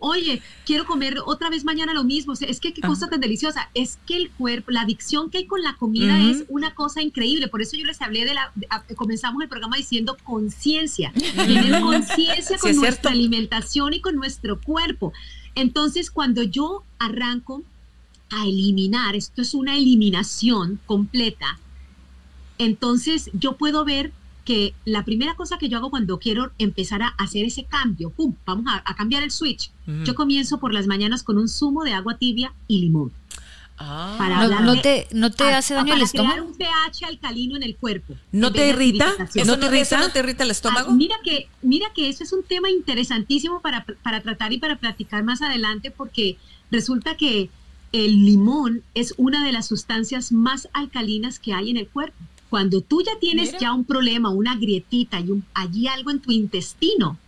[0.00, 2.32] oye, quiero comer otra vez mañana lo mismo.
[2.32, 3.70] es que qué cosa tan deliciosa.
[3.74, 7.48] Es que el cuerpo, la adicción que hay con la comida es una cosa increíble.
[7.48, 8.52] Por eso yo les hablé de la,
[8.94, 11.12] comenzamos el programa diciendo conciencia.
[11.12, 15.12] Tener conciencia con nuestra alimentación y con nuestro cuerpo.
[15.54, 17.62] Entonces, cuando yo arranco
[18.30, 21.58] a eliminar, esto es una eliminación completa,
[22.58, 24.12] entonces yo puedo ver
[24.44, 28.34] que la primera cosa que yo hago cuando quiero empezar a hacer ese cambio, pum,
[28.44, 29.70] vamos a, cambiar el switch,
[30.04, 33.12] yo comienzo por las mañanas con un zumo de agua tibia y limón.
[33.76, 36.32] Ah, para no, te, no te hace daño el estómago.
[36.32, 38.14] Crear un pH alcalino en el cuerpo.
[38.30, 39.06] ¿No te irrita?
[39.18, 39.98] ¿No te irrita?
[39.98, 40.90] ¿No te irrita el estómago?
[40.90, 44.76] Ah, mira que, mira que eso es un tema interesantísimo para, para tratar y para
[44.76, 46.36] platicar más adelante porque
[46.70, 47.50] resulta que
[47.90, 52.16] el limón es una de las sustancias más alcalinas que hay en el cuerpo
[52.54, 56.30] Cuando tú ya tienes ya un problema, una grietita y un, allí algo en tu
[56.30, 57.18] intestino,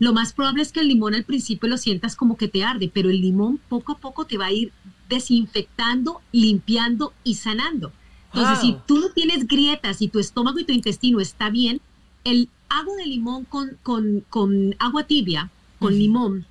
[0.00, 2.90] lo más probable es que el limón al principio lo sientas como que te arde,
[2.92, 4.72] pero el limón poco a poco te va a ir
[5.08, 7.92] desinfectando, limpiando y sanando.
[8.34, 11.80] Entonces, si tú no tienes grietas y tu estómago y tu intestino está bien,
[12.24, 16.44] el agua de limón con, con, con agua tibia, con limón,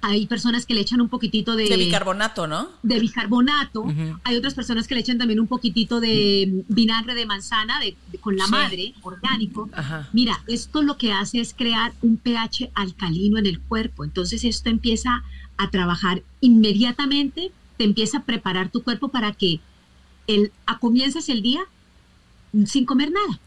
[0.00, 1.68] hay personas que le echan un poquitito de...
[1.68, 2.68] De bicarbonato, ¿no?
[2.82, 3.84] De bicarbonato.
[4.24, 8.36] Hay otras personas que le echan también un poquitito de vinagre de manzana de, con
[8.36, 9.68] la madre, orgánico.
[10.12, 14.04] Mira, esto lo que hace es crear un pH alcalino en el cuerpo.
[14.04, 15.24] Entonces esto empieza
[15.56, 19.60] a trabajar inmediatamente, te empieza a preparar tu cuerpo para que
[20.28, 21.62] el, a comiences el día
[22.66, 23.40] sin comer nada.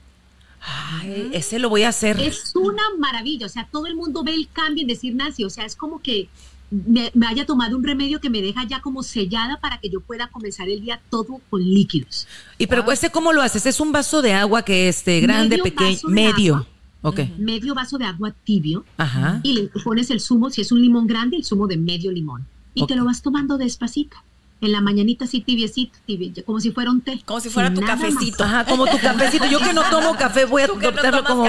[0.61, 2.19] Ay, ese lo voy a hacer.
[2.19, 5.49] Es una maravilla, o sea, todo el mundo ve el cambio en decir Nancy, o
[5.49, 6.29] sea, es como que
[6.69, 10.27] me, haya tomado un remedio que me deja ya como sellada para que yo pueda
[10.27, 12.27] comenzar el día todo con líquidos.
[12.57, 13.65] Y pero ese cómo lo haces?
[13.65, 16.67] Es un vaso de agua que este grande, pequeño, medio.
[17.03, 17.33] Okay.
[17.39, 19.41] Medio vaso de agua tibio Ajá.
[19.41, 22.45] y le pones el zumo, si es un limón grande, el zumo de medio limón.
[22.75, 24.17] Y te lo vas tomando despacito
[24.61, 25.97] en la mañanita así tibiecito,
[26.45, 27.19] como si fuera un té.
[27.25, 28.43] Como si fuera tu cafecito.
[28.43, 29.45] Ajá, como tu cafecito.
[29.47, 31.45] Yo que no tomo café, voy a adoptarlo como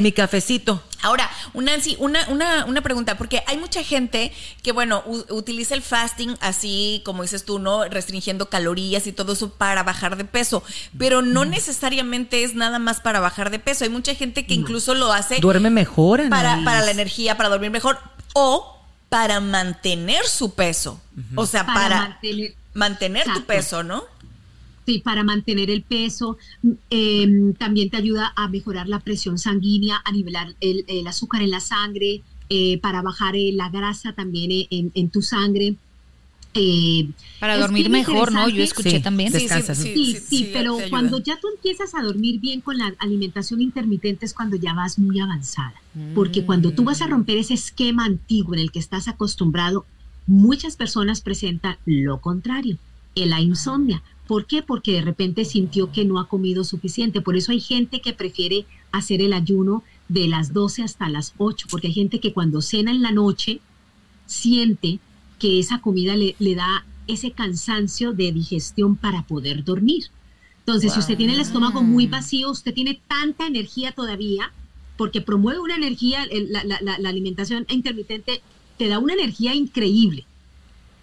[0.00, 0.80] mi, cafecito.
[1.02, 4.32] Ahora, Nancy, una, una, una pregunta, porque hay mucha gente
[4.62, 7.84] que, bueno, utiliza el fasting así, como dices tú, ¿no?
[7.84, 10.62] Restringiendo calorías y todo eso para bajar de peso,
[10.96, 13.84] pero no necesariamente es nada más para bajar de peso.
[13.84, 15.40] Hay mucha gente que incluso lo hace...
[15.40, 17.98] Duerme mejor, para, para la energía, para dormir mejor,
[18.34, 18.75] o
[19.16, 21.00] para mantener su peso.
[21.36, 22.20] O sea, para,
[22.74, 24.04] mantener, tu peso, ¿no?
[24.84, 26.36] Sí, para mantener el peso.
[26.90, 31.60] Em, también te ayuda a mejorar la presión sanguínea, a nivelar el, azúcar en la
[31.60, 35.76] sangre, eh, para bajar eh, la grasa también eh, en, tu sangre.
[37.40, 38.48] Para dormir mejor, ¿no?
[38.48, 39.32] Yo escuché también.
[39.32, 44.26] Sí, sí, sí, pero cuando ya tú empiezas a dormir bien con la alimentación intermitente
[44.26, 45.74] es cuando ya vas muy avanzada.
[46.14, 49.86] Porque cuando tú vas a romper ese esquema antiguo en el que estás acostumbrado,
[50.26, 52.78] muchas personas presentan lo contrario,
[53.14, 54.02] la insomnia.
[54.26, 54.62] ¿Por qué?
[54.62, 57.20] Porque de repente sintió que no ha comido suficiente.
[57.20, 61.68] Por eso hay gente que prefiere hacer el ayuno de las 12 hasta las 8,
[61.70, 63.60] porque hay gente que cuando cena en la noche
[64.26, 64.98] siente
[65.38, 70.06] que esa comida le, da ese cansancio de digestión para poder dormir.
[70.60, 74.52] Entonces, si usted tiene el estómago muy vacío, usted tiene tanta energía todavía,
[74.96, 76.64] porque promueve una energía, la,
[76.98, 78.42] la alimentación intermitente
[78.76, 80.26] te da una energía increíble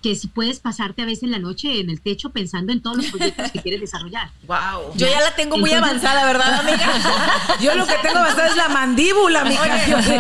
[0.04, 3.06] que si puedes pasarte a veces la noche en el techo pensando en todos los
[3.08, 4.30] proyectos que quieres desarrollar.
[4.44, 4.92] Wow.
[4.96, 6.86] Yo ya la tengo muy avanzada, ¿verdad, amiga?
[7.62, 9.64] Yo lo que tengo avanzada es la mandíbula, amiga.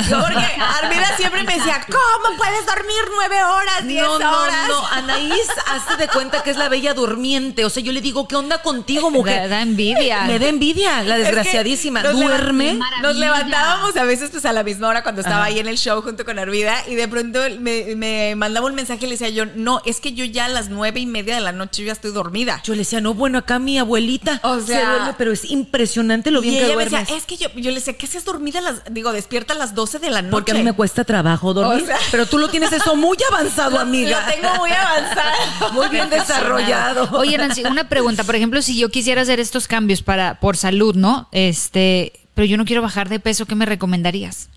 [0.08, 0.46] porque
[0.82, 4.68] Armida siempre me decía, ¿cómo puedes dormir nueve horas, diez no, horas?
[4.70, 7.66] No, no, Anaís, hazte de cuenta que es la bella durmiente.
[7.66, 9.42] O sea, yo le digo, ¿qué onda contigo, mujer?
[9.42, 10.24] Me da envidia.
[10.24, 12.02] Me da envidia, la desgraciadísima.
[12.02, 12.80] Duerme.
[13.02, 16.02] Nos levantábamos a veces pues a la misma hora cuando estaba ahí en el show
[16.02, 19.46] junto con Armida y de pronto me, me mandaba un mensaje y le decía yo,
[19.54, 21.94] no, es que yo ya a las nueve y media de la noche yo ya
[21.94, 22.62] estoy dormida.
[22.64, 26.32] Yo le decía, no, bueno, acá mi abuelita o sea, se duerme, pero es impresionante
[26.32, 26.94] lo bien y que ella duermes.
[26.94, 28.62] Me decía, es que yo, yo le decía, ¿qué seas dormida?
[28.62, 30.32] las, digo, despierta a las doce de la noche.
[30.32, 31.86] Porque a mí me cuesta trabajo dormir.
[32.12, 34.26] pero tú lo tienes eso muy avanzado, amiga.
[34.26, 35.72] Lo tengo muy avanzado.
[35.74, 37.10] muy bien desarrollado.
[37.18, 38.24] Oye, Nancy, una pregunta.
[38.24, 41.28] Por ejemplo, si yo quisiera hacer estos cambios para, por salud, ¿no?
[41.32, 44.50] Este, pero yo no quiero bajar de peso, ¿qué me recomendarías?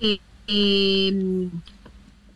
[0.00, 1.48] Eh,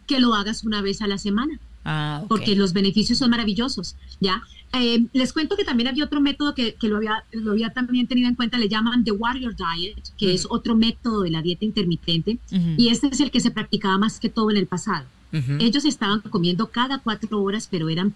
[0.08, 1.60] que lo hagas una vez a la semana.
[1.84, 4.42] Ah, porque los beneficios son maravillosos, ¿ya?
[4.74, 8.28] Eh, les cuento que también había otro método que, lo, había, lo había también tenido
[8.28, 12.38] en cuenta, le llaman The Warrior Diet, que es otro método de la dieta intermitente,
[12.76, 15.06] y este es el que se practicaba más que todo en el pasado.
[15.32, 18.14] Ellos estaban comiendo cada cuatro horas, pero eran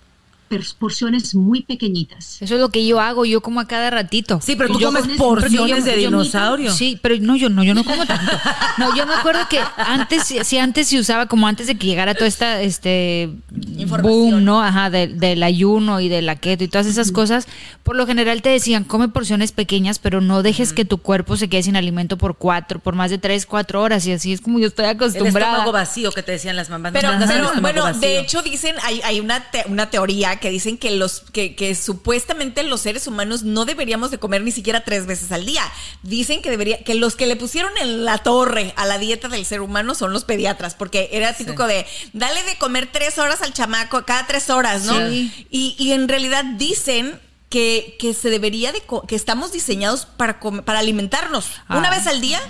[0.79, 2.41] porciones muy pequeñitas.
[2.41, 4.41] Eso es lo que yo hago, yo como a cada ratito.
[4.43, 6.73] Sí, pero tú comes porciones de dinosaurio.
[6.73, 8.33] sí, pero no, yo no, yo no como tanto.
[8.79, 12.15] No, yo me acuerdo que antes, si antes se usaba como antes de que llegara
[12.15, 14.63] toda esta, este, boom, ¿no?
[14.63, 17.47] Ajá, del ayuno y de la keto y todas esas cosas,
[17.83, 21.49] por lo general te decían, come porciones pequeñas, pero no dejes que tu cuerpo se
[21.49, 24.59] quede sin alimento por cuatro, por más de tres, cuatro horas, y así es como
[24.59, 25.39] yo estoy acostumbrada.
[25.39, 26.93] El estómago vacío que te decían las mamás.
[26.93, 27.11] Pero,
[27.61, 31.75] bueno, de hecho dicen, hay, hay una, una teoría que dicen que los que, que,
[31.75, 35.63] supuestamente los seres humanos no deberíamos de comer ni siquiera tres veces al día.
[36.03, 39.47] Dicen que debería, que los que le pusieron en la torre a la dieta del
[39.47, 43.55] ser humano son los pediatras, porque era típico de dale de comer tres horas al
[43.55, 45.11] chamaco cada tres horas, ¿no?
[45.11, 45.33] Y,
[45.79, 47.19] y en realidad dicen
[47.49, 51.97] que, que, se debería de que estamos diseñados para para alimentarnos una ah.
[51.97, 52.41] vez al día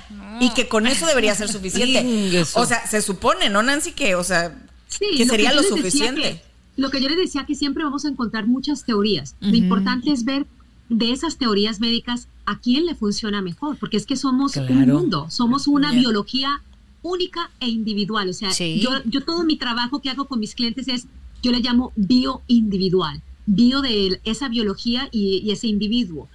[0.40, 2.42] y que con eso debería ser suficiente.
[2.54, 3.92] o sea, se supone, ¿no, Nancy?
[3.92, 4.56] Que, o sea,
[4.98, 6.42] que sería lo suficiente
[6.76, 9.36] lo que yo les decía que siempre vamos a encontrar muchas teorías.
[9.40, 10.46] Lo importante es ver
[10.88, 13.76] de esas teorías médicas, ¿a quién le funciona mejor?
[13.78, 16.62] Porque es que somos un mundo, somos una biología
[17.02, 18.28] única e individual.
[18.28, 21.06] O sea, yo, yo todo mi trabajo que hago con mis clientes es,
[21.42, 26.28] yo le llamo bioindividual, bio de esa biología y, ese individuo.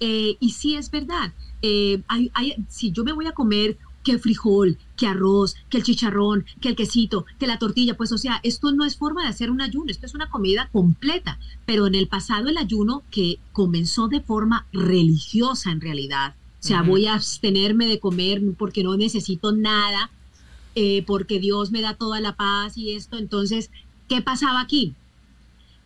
[0.00, 1.32] Eh, y sí es verdad,
[1.62, 2.02] eh,
[2.68, 6.68] si yo me voy a comer que el frijol, que arroz, que el chicharrón, que
[6.68, 9.60] el quesito, que la tortilla, pues o sea, esto no es forma de hacer un
[9.60, 14.20] ayuno, esto es una comida completa, pero en el pasado el ayuno que comenzó de
[14.20, 20.12] forma religiosa en realidad, o sea, voy a abstenerme de comer porque no necesito nada,
[20.76, 23.70] eh, porque Dios me da toda la paz y esto, entonces,
[24.08, 24.94] ¿qué pasaba aquí?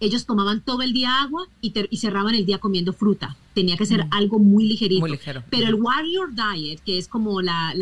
[0.01, 3.37] ellos tomaban todo el día agua y, cerraban el día comiendo fruta.
[3.55, 4.09] Tenía que ser mm.
[4.13, 5.07] algo muy ligerito.
[5.07, 5.43] ligero.
[5.51, 7.75] Pero el Warrior Diet, que es como la,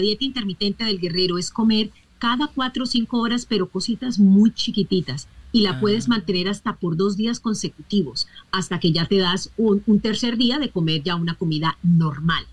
[0.00, 5.28] dieta intermitente del guerrero, es comer cada cuatro o cinco horas, pero cositas muy chiquititas.
[5.52, 6.10] Y la puedes ah.
[6.10, 10.70] mantener hasta por dos días consecutivos, hasta que ya te das un, tercer día de
[10.70, 12.44] comer ya una comida normal,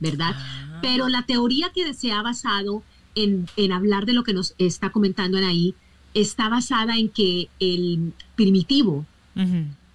[0.00, 0.34] ¿verdad?
[0.36, 0.80] Ah.
[0.82, 2.82] Pero la teoría que se ha basado
[3.14, 5.74] en, en hablar de lo que nos está comentando Anaí
[6.14, 9.06] está basada en que el primitivo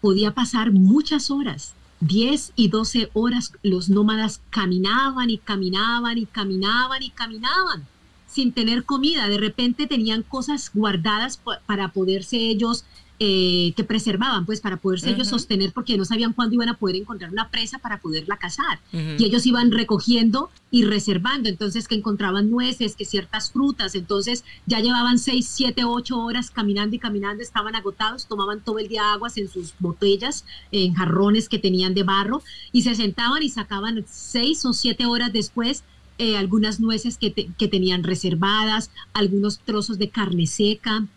[0.02, 7.04] podía pasar muchas horas, 10 y 12 horas, los nómadas caminaban y caminaban y caminaban
[7.04, 7.88] y caminaban
[8.28, 9.28] sin tener comida.
[9.28, 12.86] De repente tenían cosas guardadas para poderse ellos
[13.20, 16.98] eh, que preservaban, pues para poderse ellos sostener, porque no sabían cuándo iban a poder
[16.98, 18.80] encontrar una presa para poderla cazar.
[18.92, 24.82] Y ellos iban recogiendo y reservando, entonces que encontraban nueces, que ciertas frutas, entonces ya
[24.82, 29.36] llevaban seis, siete, ocho horas caminando y caminando, estaban agotados, tomaban todo el día aguas
[29.38, 34.64] en sus botellas, en jarrones que tenían de barro, y se sentaban y sacaban seis
[34.64, 35.84] o siete horas después
[36.20, 41.08] eh, algunas nueces que, que tenían reservadas, algunos trozos de carne seca,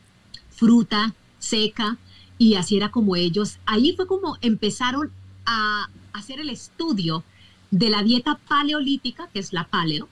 [0.50, 1.98] fruta, seca,
[2.38, 5.10] y así era como ellos, ahí fue como empezaron
[5.44, 7.24] a hacer el estudio
[7.70, 10.08] de la dieta paleolítica, que es la paleo,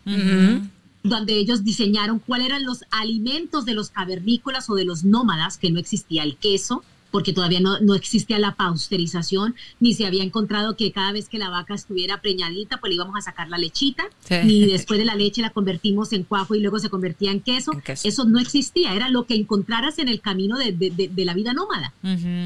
[1.02, 5.70] donde ellos diseñaron cuáles eran los alimentos de los cavernícolas o de los nómadas, que
[5.70, 10.76] no existía el queso, porque todavía no, no, existía la pausterización, ni se había encontrado
[10.76, 14.04] que cada vez que la vaca estuviera preñadita, pues le íbamos a sacar la lechita,
[14.44, 17.72] ni después de la leche la convertimos en cuajo y luego se convertía en queso.
[18.04, 21.92] Eso no existía, era lo que encontraras en el camino de, de, la vida nómada.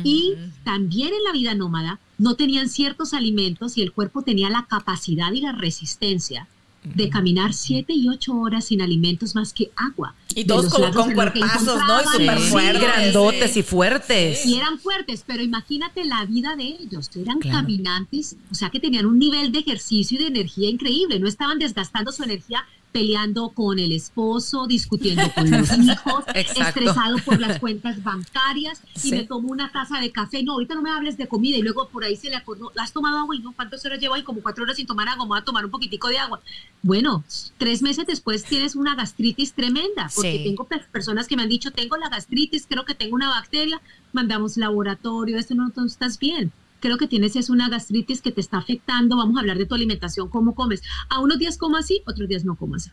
[0.04, 0.34] Y
[0.64, 5.32] también en la vida nómada no tenían ciertos alimentos y el cuerpo tenía la capacidad
[5.32, 6.46] y la resistencia
[6.84, 10.14] de caminar siete y ocho horas sin alimentos más que agua.
[10.34, 12.00] Y todos con, cuerpazos, ¿no?
[12.00, 12.82] Y súper fuertes.
[12.82, 14.46] Grandotes y fuertes.
[14.46, 17.10] Y eran fuertes, pero imagínate la vida de ellos.
[17.14, 21.20] Eran caminantes, o sea que tenían un nivel de ejercicio y de energía increíble.
[21.20, 27.40] No estaban desgastando su energía peleando con el esposo, discutiendo con los hijos, estresado por
[27.40, 30.42] las cuentas bancarias y me tomo una taza de café.
[30.42, 32.92] No, ahorita no me hables de comida y luego por ahí se le acordó, ¿has
[32.92, 33.34] tomado agua?
[33.34, 34.22] Y no, ¿cuántas horas llevo ahí?
[34.22, 36.40] Como cuatro horas sin tomar agua, me voy a tomar un poquitico de agua.
[36.82, 37.24] Bueno,
[37.58, 41.96] tres meses después tienes una gastritis tremenda, porque tengo personas que me han dicho, tengo
[41.96, 43.80] la gastritis, creo que tengo una bacteria,
[44.12, 48.40] mandamos laboratorio, esto no, no estás bien creo que tienes es una gastritis que te
[48.40, 50.82] está afectando, vamos a hablar de tu alimentación, cómo comes.
[51.08, 52.90] A unos días como así, otros días no como así.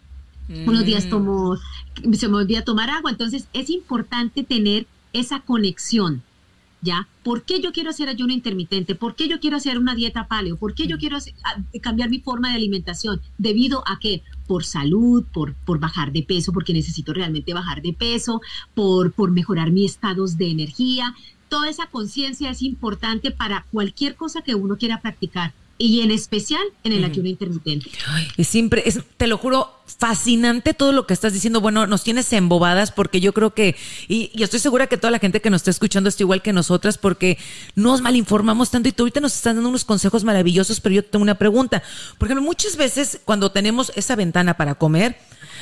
[0.65, 1.09] Unos días mm.
[1.09, 1.57] tomo,
[2.13, 6.23] se me olvida tomar agua, entonces es importante tener esa conexión,
[6.81, 7.07] ¿ya?
[7.23, 8.95] ¿Por qué yo quiero hacer ayuno intermitente?
[8.95, 10.57] ¿Por qué yo quiero hacer una dieta paleo?
[10.57, 11.17] ¿Por qué yo quiero
[11.81, 13.21] cambiar mi forma de alimentación?
[13.37, 14.23] ¿Debido a qué?
[14.47, 18.41] Por salud, por, por bajar de peso, porque necesito realmente bajar de peso,
[18.73, 21.15] por, por mejorar mis estados de energía
[21.49, 26.61] toda esa conciencia es importante para cualquier cosa que uno quiera practicar y en especial
[26.83, 27.89] en el ayuno intermitente.
[28.35, 31.61] es siempre, es, te lo juro, fascinante todo lo que estás diciendo.
[31.61, 33.77] Bueno, nos tienes embobadas porque yo creo que,
[34.09, 36.97] y, estoy segura que toda la gente que nos está escuchando está igual que nosotras
[36.97, 37.37] porque
[37.75, 41.23] nos malinformamos tanto y tú ahorita nos estás dando unos consejos maravillosos, pero yo tengo
[41.23, 41.81] una pregunta.
[42.17, 45.17] Por ejemplo, muchas veces cuando tenemos esa ventana para comer,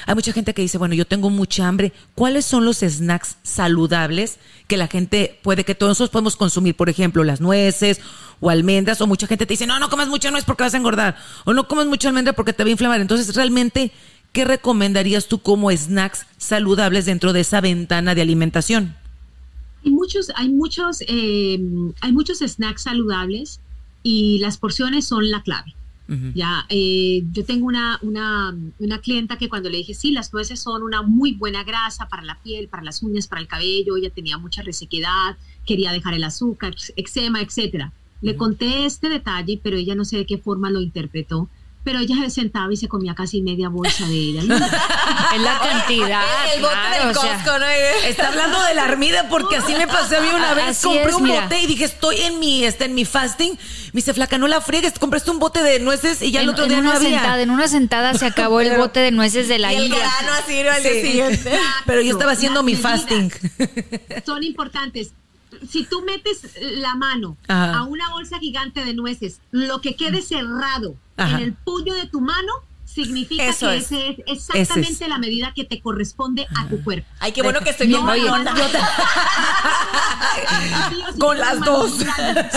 [0.06, 1.94] hay mucha gente que dice, bueno, yo tengo mucha hambre.
[2.16, 6.76] ¿Cuáles son los snacks saludables que la gente puede, que todos nosotros podemos consumir?
[6.76, 8.00] Por ejemplo, las nueces
[8.40, 9.02] o almendras.
[9.02, 11.18] O mucha gente te dice, no, no comas mucha nuez porque vas a engordar.
[11.46, 13.02] O no comas mucha almendra porque te va a inflamar.
[13.02, 13.92] Entonces, realmente,
[14.32, 18.96] ¿qué recomendarías tú como snacks saludables dentro de esa ventana de alimentación?
[19.86, 21.60] Hay muchos, hay muchos, eh,
[22.02, 23.62] hay muchos snacks saludables
[24.04, 25.77] y las porciones son la clave.
[26.34, 30.60] Ya, eh, yo tengo una, una, una, clienta que cuando le dije, sí, las nueces
[30.60, 34.10] son una muy buena grasa para la piel, para las uñas, para el cabello, ella
[34.10, 35.36] tenía mucha resequedad,
[35.66, 37.92] quería dejar el azúcar, eczema, etcétera.
[38.22, 41.50] Le conté este detalle, pero ella no sé de qué forma lo interpretó.
[41.88, 44.42] Pero ella se sentaba y se comía casi media bolsa de ella.
[44.42, 44.50] Es
[45.42, 46.22] la cantidad.
[46.54, 47.66] El bote claro, del o sea, Costco, ¿no?
[48.06, 50.66] Está hablando de la armida porque así me pasé a mí una vez.
[50.66, 51.44] Así compré es, un mira.
[51.44, 53.52] bote y dije, estoy en mi, este, en mi fasting.
[53.54, 55.00] Me dice, flaca, no la friegues.
[55.00, 57.10] Compraste un bote de nueces y ya el en, otro en día no había.
[57.20, 59.84] sentada, en una sentada se acabó el Pero- bote de nueces de la Y el
[59.86, 60.00] India.
[60.00, 60.74] grano así ¿no?
[60.92, 61.02] Sí.
[61.08, 61.58] siguiente.
[61.86, 63.32] Pero yo estaba haciendo Las mi fasting.
[64.26, 65.14] Son importantes.
[65.68, 67.80] Si tú metes la mano Ajá.
[67.80, 71.38] a una bolsa gigante de nueces, lo que quede cerrado Ajá.
[71.38, 72.52] en el puño de tu mano
[73.06, 73.86] significa Eso que es.
[73.92, 75.10] ese es exactamente Ese es.
[75.10, 77.08] la medida que te corresponde a tu cuerpo.
[77.20, 78.34] Ay, qué bueno que estoy bien No, yo
[81.20, 81.92] Con las dos.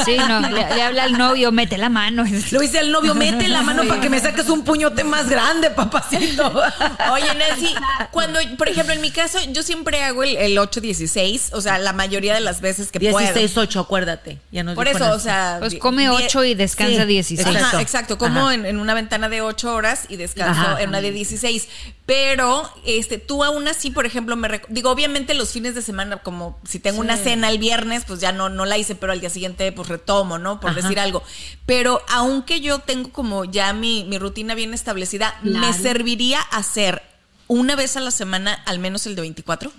[0.04, 2.24] Sí, no, le, le habla al novio, mete la mano.
[2.24, 5.70] Le dice al novio, mete la mano para que me saques un puñote más grande,
[5.70, 6.46] papacito.
[7.12, 7.74] Oye, Nancy,
[8.10, 11.92] cuando, por ejemplo, en mi caso, yo siempre hago el, el 8-16, o sea, la
[11.92, 13.18] mayoría de las veces que puedo.
[13.18, 14.38] 16-8, acuérdate.
[14.52, 15.16] Ya nos Por eso, Nancy.
[15.16, 15.56] o sea.
[15.60, 17.46] Pues come die- 8 y descansa Sí, 16.
[17.46, 17.78] Ajá, Exacto.
[17.80, 18.54] exacto, como Ajá.
[18.54, 20.82] en, en una ventana de 8 horas y descanso Ajá.
[20.82, 21.68] en una de 16.
[22.06, 26.58] Pero este, tú aún así, por ejemplo, me digo, obviamente los fines de semana, como
[26.64, 29.30] si tengo una cena el viernes, pues ya no, no la hice, pero al día
[29.30, 30.60] siguiente pues retomo, ¿no?
[30.60, 30.80] Por Ajá.
[30.80, 31.22] decir algo.
[31.66, 37.02] Pero aunque yo tengo como ya mi, mi rutina bien establecida, ¿me serviría hacer
[37.46, 39.72] una vez a la semana al menos el de 24?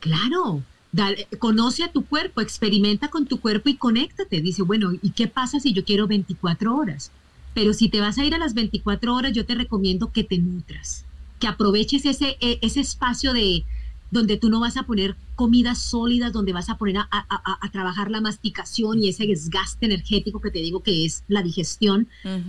[0.00, 0.62] Claro.
[0.92, 4.40] Dale, conoce a tu cuerpo, experimenta con tu cuerpo y conéctate.
[4.40, 7.10] Dice, bueno, ¿y qué pasa si yo quiero 24 horas?
[7.56, 10.36] Pero si te vas a ir a las 24 horas, yo te recomiendo que te
[10.36, 11.06] nutras,
[11.40, 13.64] que aproveches ese, e- ese espacio de
[14.10, 17.70] donde tú no vas a poner comidas sólidas, donde vas a poner a, a- a-
[17.72, 22.08] trabajar la masticación y ese desgaste energético que te digo que es la digestión.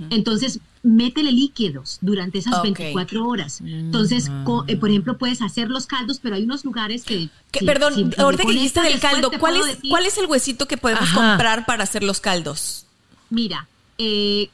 [0.09, 2.63] Entonces, métele líquidos durante esas Ok.
[2.63, 3.61] 24 horas.
[3.65, 7.29] Entonces, co- eh, por ejemplo, puedes hacer los caldos, pero hay unos lugares que...
[7.51, 10.25] Que- si- perdón, si- ahorita que dijiste del caldo, ¿cuál es, decir- ¿cuál es el
[10.25, 11.29] huesito que podemos Ajá.
[11.31, 12.85] comprar para hacer los caldos?
[13.29, 14.49] Mira, eh,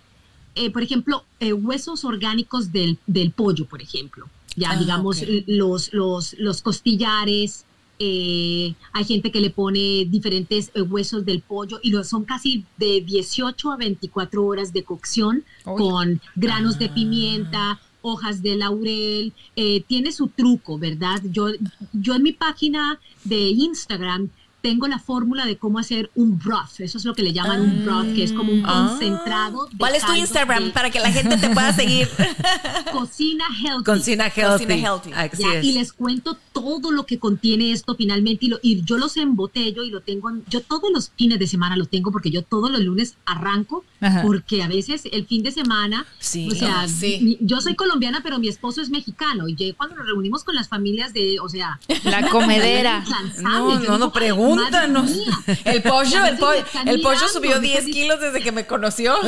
[0.55, 4.27] eh, por ejemplo, eh, huesos orgánicos del, del pollo, por ejemplo.
[4.55, 7.65] Ya, Ah, digamos, los, los, los costillares.
[7.99, 12.65] eh, hay gente que le pone diferentes eh, huesos del pollo y lo, son casi
[12.77, 19.33] de 18 a 24 horas de cocción con granos de pimienta, hojas de laurel.
[19.55, 21.21] eh, tiene su truco, ¿verdad?
[21.31, 21.47] Yo,
[21.93, 24.29] yo en mi página de Instagram
[24.64, 26.80] tengo la fórmula de cómo hacer un broth.
[26.80, 28.88] Eso es lo que le llaman un broth, que es como un Ah.
[28.89, 29.66] concentrado.
[29.66, 32.07] de ¿Cuál es tu Instagram de para que la gente te pueda seguir?
[32.93, 33.84] Cocina healthy.
[33.84, 34.66] Cocina healthy.
[34.66, 35.11] Cocina healthy.
[35.38, 35.66] Ya, es.
[35.66, 39.84] y les cuento todo lo que contiene esto finalmente y, lo- y yo los embotello
[39.84, 42.72] y lo tengo, en- yo todos los fines de semana lo tengo porque yo todos
[42.72, 44.22] los lunes arranco Ajá.
[44.22, 46.47] porque a veces el fin de semana, Sí.
[46.49, 47.20] o sea, Ah, sí.
[47.22, 50.55] mi- yo soy colombiana pero mi esposo es mexicano y yo cuando nos reunimos con
[50.55, 53.03] las familias de, o sea, La comedera.
[53.41, 54.11] No, Yo no, no, digo,
[54.55, 55.11] pregúntanos.
[55.65, 56.37] El pollo, el,
[56.87, 59.15] el pollo subió y 10 dices, kilos desde que me conoció.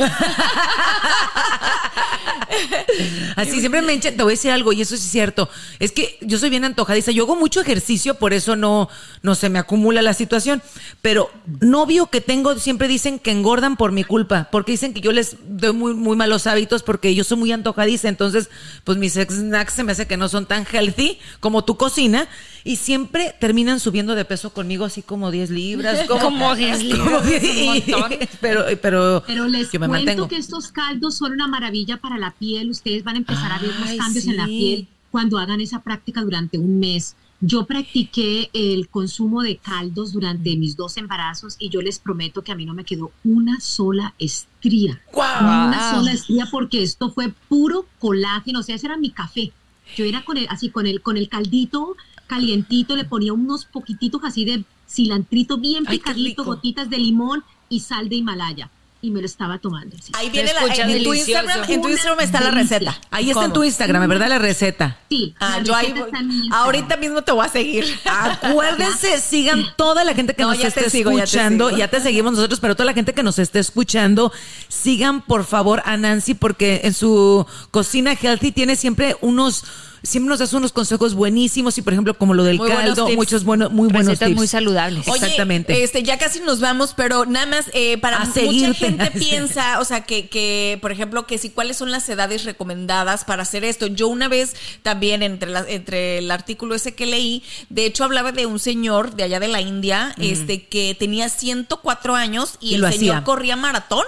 [3.36, 5.48] Así siempre me hincha, te voy a decir algo, y eso es cierto.
[5.78, 7.10] Es que yo soy bien antojadiza.
[7.10, 8.88] Yo hago mucho ejercicio, por eso no,
[9.22, 10.62] no se me acumula la situación.
[11.02, 15.12] Pero novio que tengo siempre dicen que engordan por mi culpa, porque dicen que yo
[15.12, 18.08] les doy muy, muy malos hábitos porque yo soy muy antojadiza.
[18.08, 18.48] Entonces,
[18.84, 22.28] pues mis snacks se me hace que no son tan healthy como tu cocina.
[22.66, 26.04] Y siempre terminan subiendo de peso conmigo, así como 10 libras.
[26.08, 28.18] Como, Como 10 libras, como es un montón.
[28.40, 30.28] Pero, pero, Pero les yo me cuento mantengo.
[30.28, 32.68] que estos caldos son una maravilla para la piel.
[32.70, 34.50] Ustedes van a empezar a ver los Ay, cambios en la sí.
[34.58, 37.14] piel cuando hagan esa práctica durante un mes.
[37.40, 42.50] Yo practiqué el consumo de caldos durante mis dos embarazos y yo les prometo que
[42.50, 45.00] a mí no me quedó una sola estría.
[45.12, 45.68] ¡Guau!
[45.68, 48.60] Una sola estría porque esto fue puro colágeno.
[48.60, 49.52] O sea, ese era mi café.
[49.96, 51.94] Yo era con el, así con el, con el caldito
[52.26, 58.08] calientito, le ponía unos poquititos así de cilantrito bien picadito, gotitas de limón y sal
[58.08, 58.70] de Himalaya.
[59.02, 59.94] Y me lo estaba tomando.
[59.96, 60.10] así.
[60.14, 61.12] Ahí viene la, escucha en, tu.
[61.14, 62.98] Instagram, en tu Instagram está la receta.
[63.10, 63.62] Ahí está en tu.
[63.62, 64.28] Instagram, ¿verdad?
[64.28, 64.98] La receta.
[65.08, 66.62] Sí, Ah, la yo ahí receta voy- está en mi Instagram.
[66.64, 67.84] ahorita mismo te voy a seguir.
[68.42, 71.70] Acuérdense, sigan toda la gente que No, nos esté sigo, ya te escuchando.
[71.76, 74.32] Ya te, seguimos nosotros, pero toda la gente que nos esté escuchando,
[74.68, 79.64] sigan por favor a Nancy porque en su cocina healthy tiene siempre unos,
[80.02, 83.16] siempre nos hace unos consejos buenísimos y por ejemplo como lo del Muy caldo, tips.
[83.16, 84.36] muchos buenos, muy buenos Recetas tips.
[84.38, 85.06] muy saludables.
[85.08, 85.82] Oye, Exactamente.
[85.82, 88.74] Este, ya casi nos vamos, pero nada más eh, para A mucha seguirte.
[88.74, 93.24] gente piensa, o sea, que, que, por ejemplo, que si cuáles son las edades recomendadas
[93.24, 93.86] para hacer esto.
[93.86, 98.32] Yo una vez también entre la, entre el artículo ese que leí, de hecho hablaba
[98.32, 102.74] de un señor de allá de la India, este, que tenía 104 años y, Y
[102.76, 103.24] el lo señor hacía.
[103.24, 104.04] corría maratón.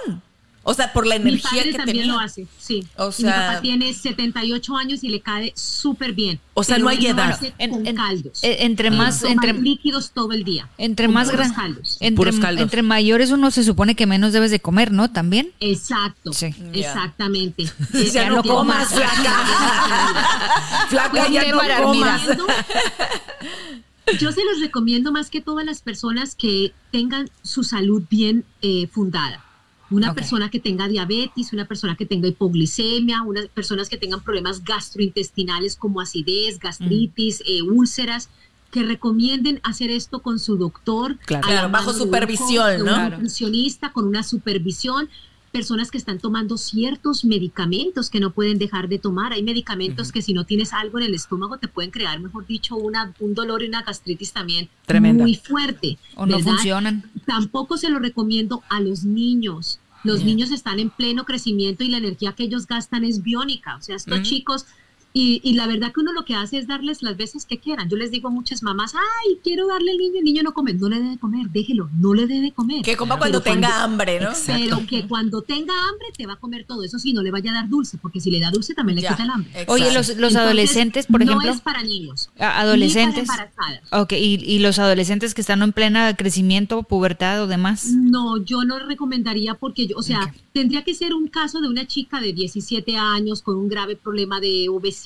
[0.69, 2.13] O sea, por la energía Mi padre que también tenía.
[2.13, 2.85] lo hace, sí.
[2.95, 6.39] O sea- mi papá tiene 78 años y le cae súper bien.
[6.53, 7.39] O sea, no hay edad.
[7.57, 8.43] En- con en- caldos.
[8.43, 10.67] eh, entre más- entre- líquidos todo el día.
[10.77, 11.97] Entre más gran- caldos.
[11.99, 12.61] entre, Puros caldos.
[12.61, 15.09] entre mayores uno se supone que menos debes de comer, ¿no?
[15.09, 15.51] También.
[15.59, 16.53] Exacto, Sí.
[16.73, 17.63] exactamente.
[18.13, 20.85] Ya Es no lo que comas, más- flaca.
[20.89, 22.21] Flaca, Pues, ya no para comas.
[24.19, 28.87] Yo se los recomiendo más que todas las personas que tengan su salud bien eh,
[28.91, 29.43] fundada.
[29.91, 34.63] Una persona que tenga diabetes, una persona que tenga hipoglicemia, unas personas que tengan problemas
[34.63, 38.29] gastrointestinales como acidez, gastritis, eh, úlceras,
[38.71, 41.17] que recomienden hacer esto con su doctor.
[41.25, 41.69] Claro.
[41.69, 42.95] bajo supervisión, ¿no?
[42.95, 45.09] Un nutricionista con una supervisión.
[45.51, 49.33] Personas que están tomando ciertos medicamentos que no pueden dejar de tomar.
[49.33, 52.75] Hay medicamentos que si no tienes algo en el estómago te pueden crear, mejor dicho,
[52.75, 55.23] una, un dolor y una gastritis también Tremenda.
[55.23, 55.97] muy fuerte.
[56.15, 56.51] O no ¿verdad?
[56.51, 57.03] funcionan.
[57.25, 59.78] Tampoco se lo recomiendo a los niños.
[60.03, 63.75] Los niños están en pleno crecimiento y la energía que ellos gastan es biónica.
[63.75, 64.65] O sea, estos chicos,
[65.13, 67.89] y, y la verdad que uno lo que hace es darles las veces que quieran.
[67.89, 70.73] Yo les digo a muchas mamás, ay, quiero darle al niño, el niño no come,
[70.73, 72.83] no le debe comer, déjelo, no le debe comer.
[72.83, 74.29] Que coma Pero cuando tenga hambre, ¿no?
[74.45, 76.83] Pero que cuando tenga hambre te va a comer todo.
[76.83, 79.01] Eso sí, no le vaya a dar dulce, porque si le da dulce también le
[79.01, 79.49] Ya, quita el hambre.
[79.51, 79.73] exacto.
[79.73, 81.45] Oye, los, los Entonces, adolescentes, por ejemplo.
[81.49, 82.29] No es para niños.
[82.37, 83.23] adolescentes.
[83.23, 83.93] Ni para embarazadas.
[84.01, 87.87] Ok, y, y los adolescentes que están en plena crecimiento, pubertad o demás.
[87.93, 91.85] No, yo no recomendaría porque yo, o sea, tendría que ser un caso de una
[91.87, 94.98] chica de 17 años con un grave problema de obesidad,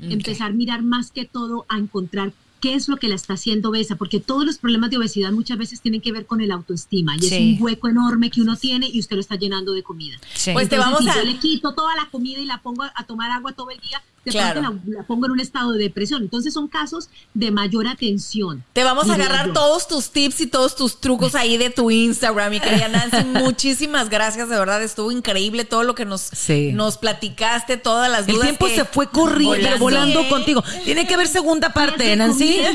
[0.00, 3.68] empezar a mirar más que todo a encontrar qué es lo que la está haciendo
[3.68, 7.14] obesa, porque todos los problemas de obesidad muchas veces tienen que ver con el autoestima
[7.16, 7.26] y Sí.
[7.26, 10.16] es un hueco enorme que uno tiene y usted lo está llenando de comida.
[10.34, 10.50] Sí.
[10.52, 12.92] Pues te vamos si a- yo le quito toda la comida y la pongo a,
[12.96, 14.60] a tomar agua todo el día, de Claro.
[14.60, 16.22] pronto la, la pongo en un estado de depresión.
[16.22, 18.64] Entonces son casos de mayor atención.
[18.72, 19.52] Te vamos a agarrar yo.
[19.52, 23.24] todos tus tips y todos tus trucos ahí de tu Instagram, mi querida Nancy.
[23.44, 26.72] Muchísimas gracias, de verdad, estuvo increíble todo lo que nos, Sí.
[26.72, 28.48] nos platicaste, todas las El dudas.
[28.48, 30.62] tiempo que- se fue corriendo, volando, contigo.
[30.84, 32.56] Tiene que haber segunda parte, Les Nancy.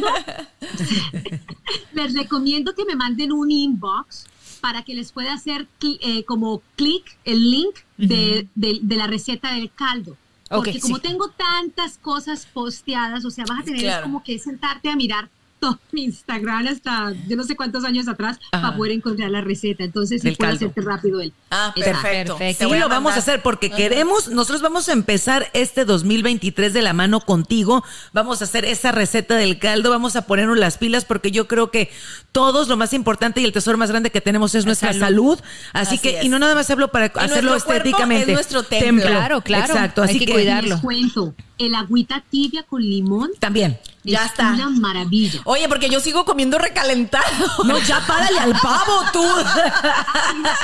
[1.94, 4.26] les recomiendo que me manden un inbox
[4.62, 9.54] para que les pueda hacer eh, como clic el link de, de- de la receta
[9.54, 10.16] del caldo.
[10.58, 11.02] Porque como sí.
[11.02, 14.04] tengo tantas cosas posteadas, o sea, vas a tener Claro.
[14.04, 15.30] como que sentarte a mirar
[15.64, 18.62] todo mi Instagram hasta yo no sé cuántos años atrás Ajá.
[18.62, 19.84] para poder encontrar la receta.
[19.84, 20.68] Entonces, sí puedo caldo.
[20.68, 21.34] harte rápido él.
[21.52, 22.38] Ah, perfecto.
[22.38, 22.70] Perfecto.
[22.74, 26.94] Sí, lo vamos a hacer porque queremos, nosotros vamos a empezar este 2023 de la
[26.94, 27.84] mano contigo.
[28.12, 31.72] Vamos a hacer esa receta del caldo, vamos a ponernos las pilas porque yo creo
[31.72, 31.90] que
[32.32, 35.40] todos lo más importante y el tesoro más grande que tenemos es nuestra salud.
[35.72, 36.26] Así, Así que, es.
[36.26, 38.32] y no nada más hablo para hacerlo estéticamente.
[38.32, 39.06] es nuestro templo.
[39.08, 39.74] Claro, claro.
[39.74, 40.76] Exacto, Hay así que que, cuidarlo.
[40.76, 43.80] Les cuento, el agüita tibia con limón también.
[44.06, 44.50] Ya es está.
[44.52, 45.40] una maravilla.
[45.46, 47.24] Oye, porque yo sigo comiendo recalentado.
[47.64, 49.24] No, ya párale al pavo tú.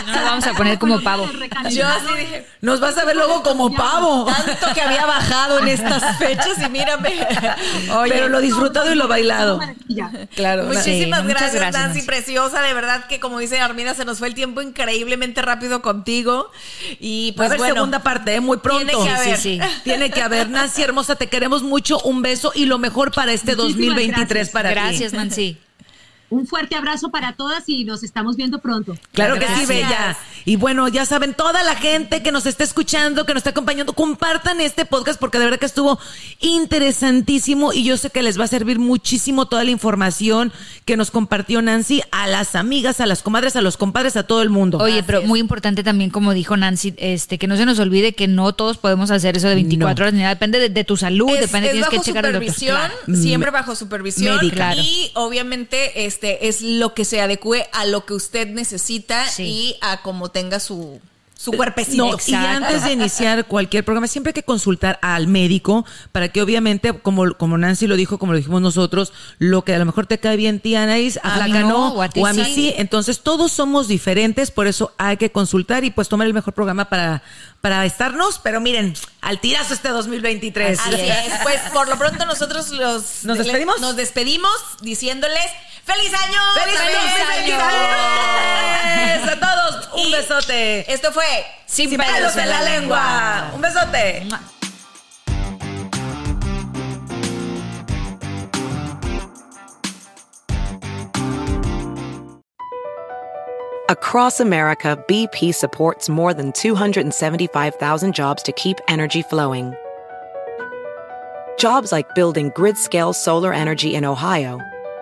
[0.08, 1.30] No lo vamos a poner como pavo.
[1.72, 4.26] Yo así dije, Nos vas a ver luego como pavo.
[4.26, 7.14] tanto que había bajado en estas fechas y mírame.
[7.96, 9.58] Oye, Pero lo disfrutado y lo bailado.
[9.58, 10.12] Maravilla.
[10.36, 10.64] Claro.
[10.66, 12.62] Muchísimas Sí, gracias, gracias, Nancy, preciosa.
[12.62, 16.52] De verdad que, como dice Armina, se nos fue el tiempo increíblemente rápido contigo.
[17.00, 18.42] Y Va a pues haber bueno, segunda parte, ¿eh?
[18.42, 18.86] muy pronto.
[18.88, 19.38] Tiene que haber.
[19.38, 19.68] Sí, sí.
[19.84, 20.50] Tiene que haber.
[20.50, 22.00] Nancy hermosa, te queremos mucho.
[22.02, 24.50] Un beso y lo mejor para este Muchísimas 2023 gracias.
[24.50, 24.76] para ti.
[24.76, 25.58] Gracias, Nancy.
[26.30, 28.96] Un fuerte abrazo para todas y nos estamos viendo pronto.
[29.14, 29.66] Claro que sí.
[29.66, 30.18] Bella.
[30.46, 33.94] Y bueno, ya saben, toda la gente que nos está escuchando, que nos está acompañando,
[33.94, 36.00] compartan este podcast porque de verdad que estuvo
[36.40, 40.54] interesantísimo y yo sé que les va a servir muchísimo toda la información
[40.86, 44.42] que nos compartió Nancy a las amigas, a las comadres, a los compadres, a todo
[44.42, 44.78] el mundo.
[44.80, 48.28] Oye, pero muy importante también, como dijo Nancy, este, que no se nos olvide que
[48.28, 50.02] no todos podemos hacer eso de 24 No.
[50.04, 50.36] horas ni nada.
[50.36, 52.56] Depende de, de tu salud, es, depende, es tienes que checar el doctor.
[52.60, 52.94] Claro.
[53.14, 54.38] siempre bajo supervisión.
[54.38, 54.76] Médica.
[54.76, 59.44] Y obviamente este es lo que se adecue a lo que usted necesita Sí.
[59.44, 61.00] y a como tenga su,
[61.36, 62.06] su cuerpecito.
[62.06, 66.42] No, y antes de iniciar cualquier programa, siempre hay que consultar al médico para que
[66.42, 70.06] obviamente, como, como Nancy lo dijo, como lo dijimos nosotros, lo que a lo mejor
[70.06, 72.54] te cae bien, tía Anaís, a, A Flaca no, o a ti mí sí.
[72.54, 72.74] sí.
[72.76, 76.90] Entonces, todos somos diferentes, por eso hay que consultar y pues tomar el mejor programa
[76.90, 77.24] para,
[77.62, 78.40] para estarnos.
[78.44, 80.78] Pero miren, al tirazo este 2023.
[80.78, 81.16] Así es.
[81.44, 83.80] Pues por lo pronto nosotros los ¿Nos despedimos?
[83.80, 84.52] nos despedimos
[84.82, 85.46] diciéndoles
[85.90, 86.38] ¡Feliz año!
[86.54, 87.58] ¡Feliz ¡Feliz 2023!
[89.28, 90.94] A todos, un Y besote.
[90.94, 91.26] Esto fue
[91.66, 93.50] Sin, Sin pelos en la lengua.
[93.56, 94.28] Un besote.
[103.90, 109.74] Across America, BP supports more than 275,000 jobs to keep energy flowing.
[111.58, 114.60] Jobs like building grid scale solar energy in Ohio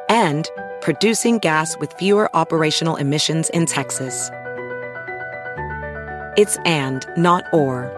[0.10, 0.50] and
[0.88, 4.32] producing gas with fewer operational emissions in Texas.
[6.38, 7.92] It's and, not or.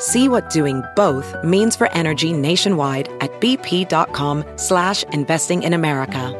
[0.00, 6.34] See what doing both means for energy nationwide at bp.com slash investing in America.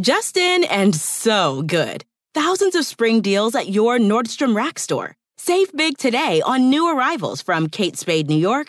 [0.00, 2.04] Justin and so good.
[2.34, 5.16] Thousands of spring deals at your Nordstrom Rack store.
[5.38, 8.68] Save big today on new arrivals from Kate Spade New York,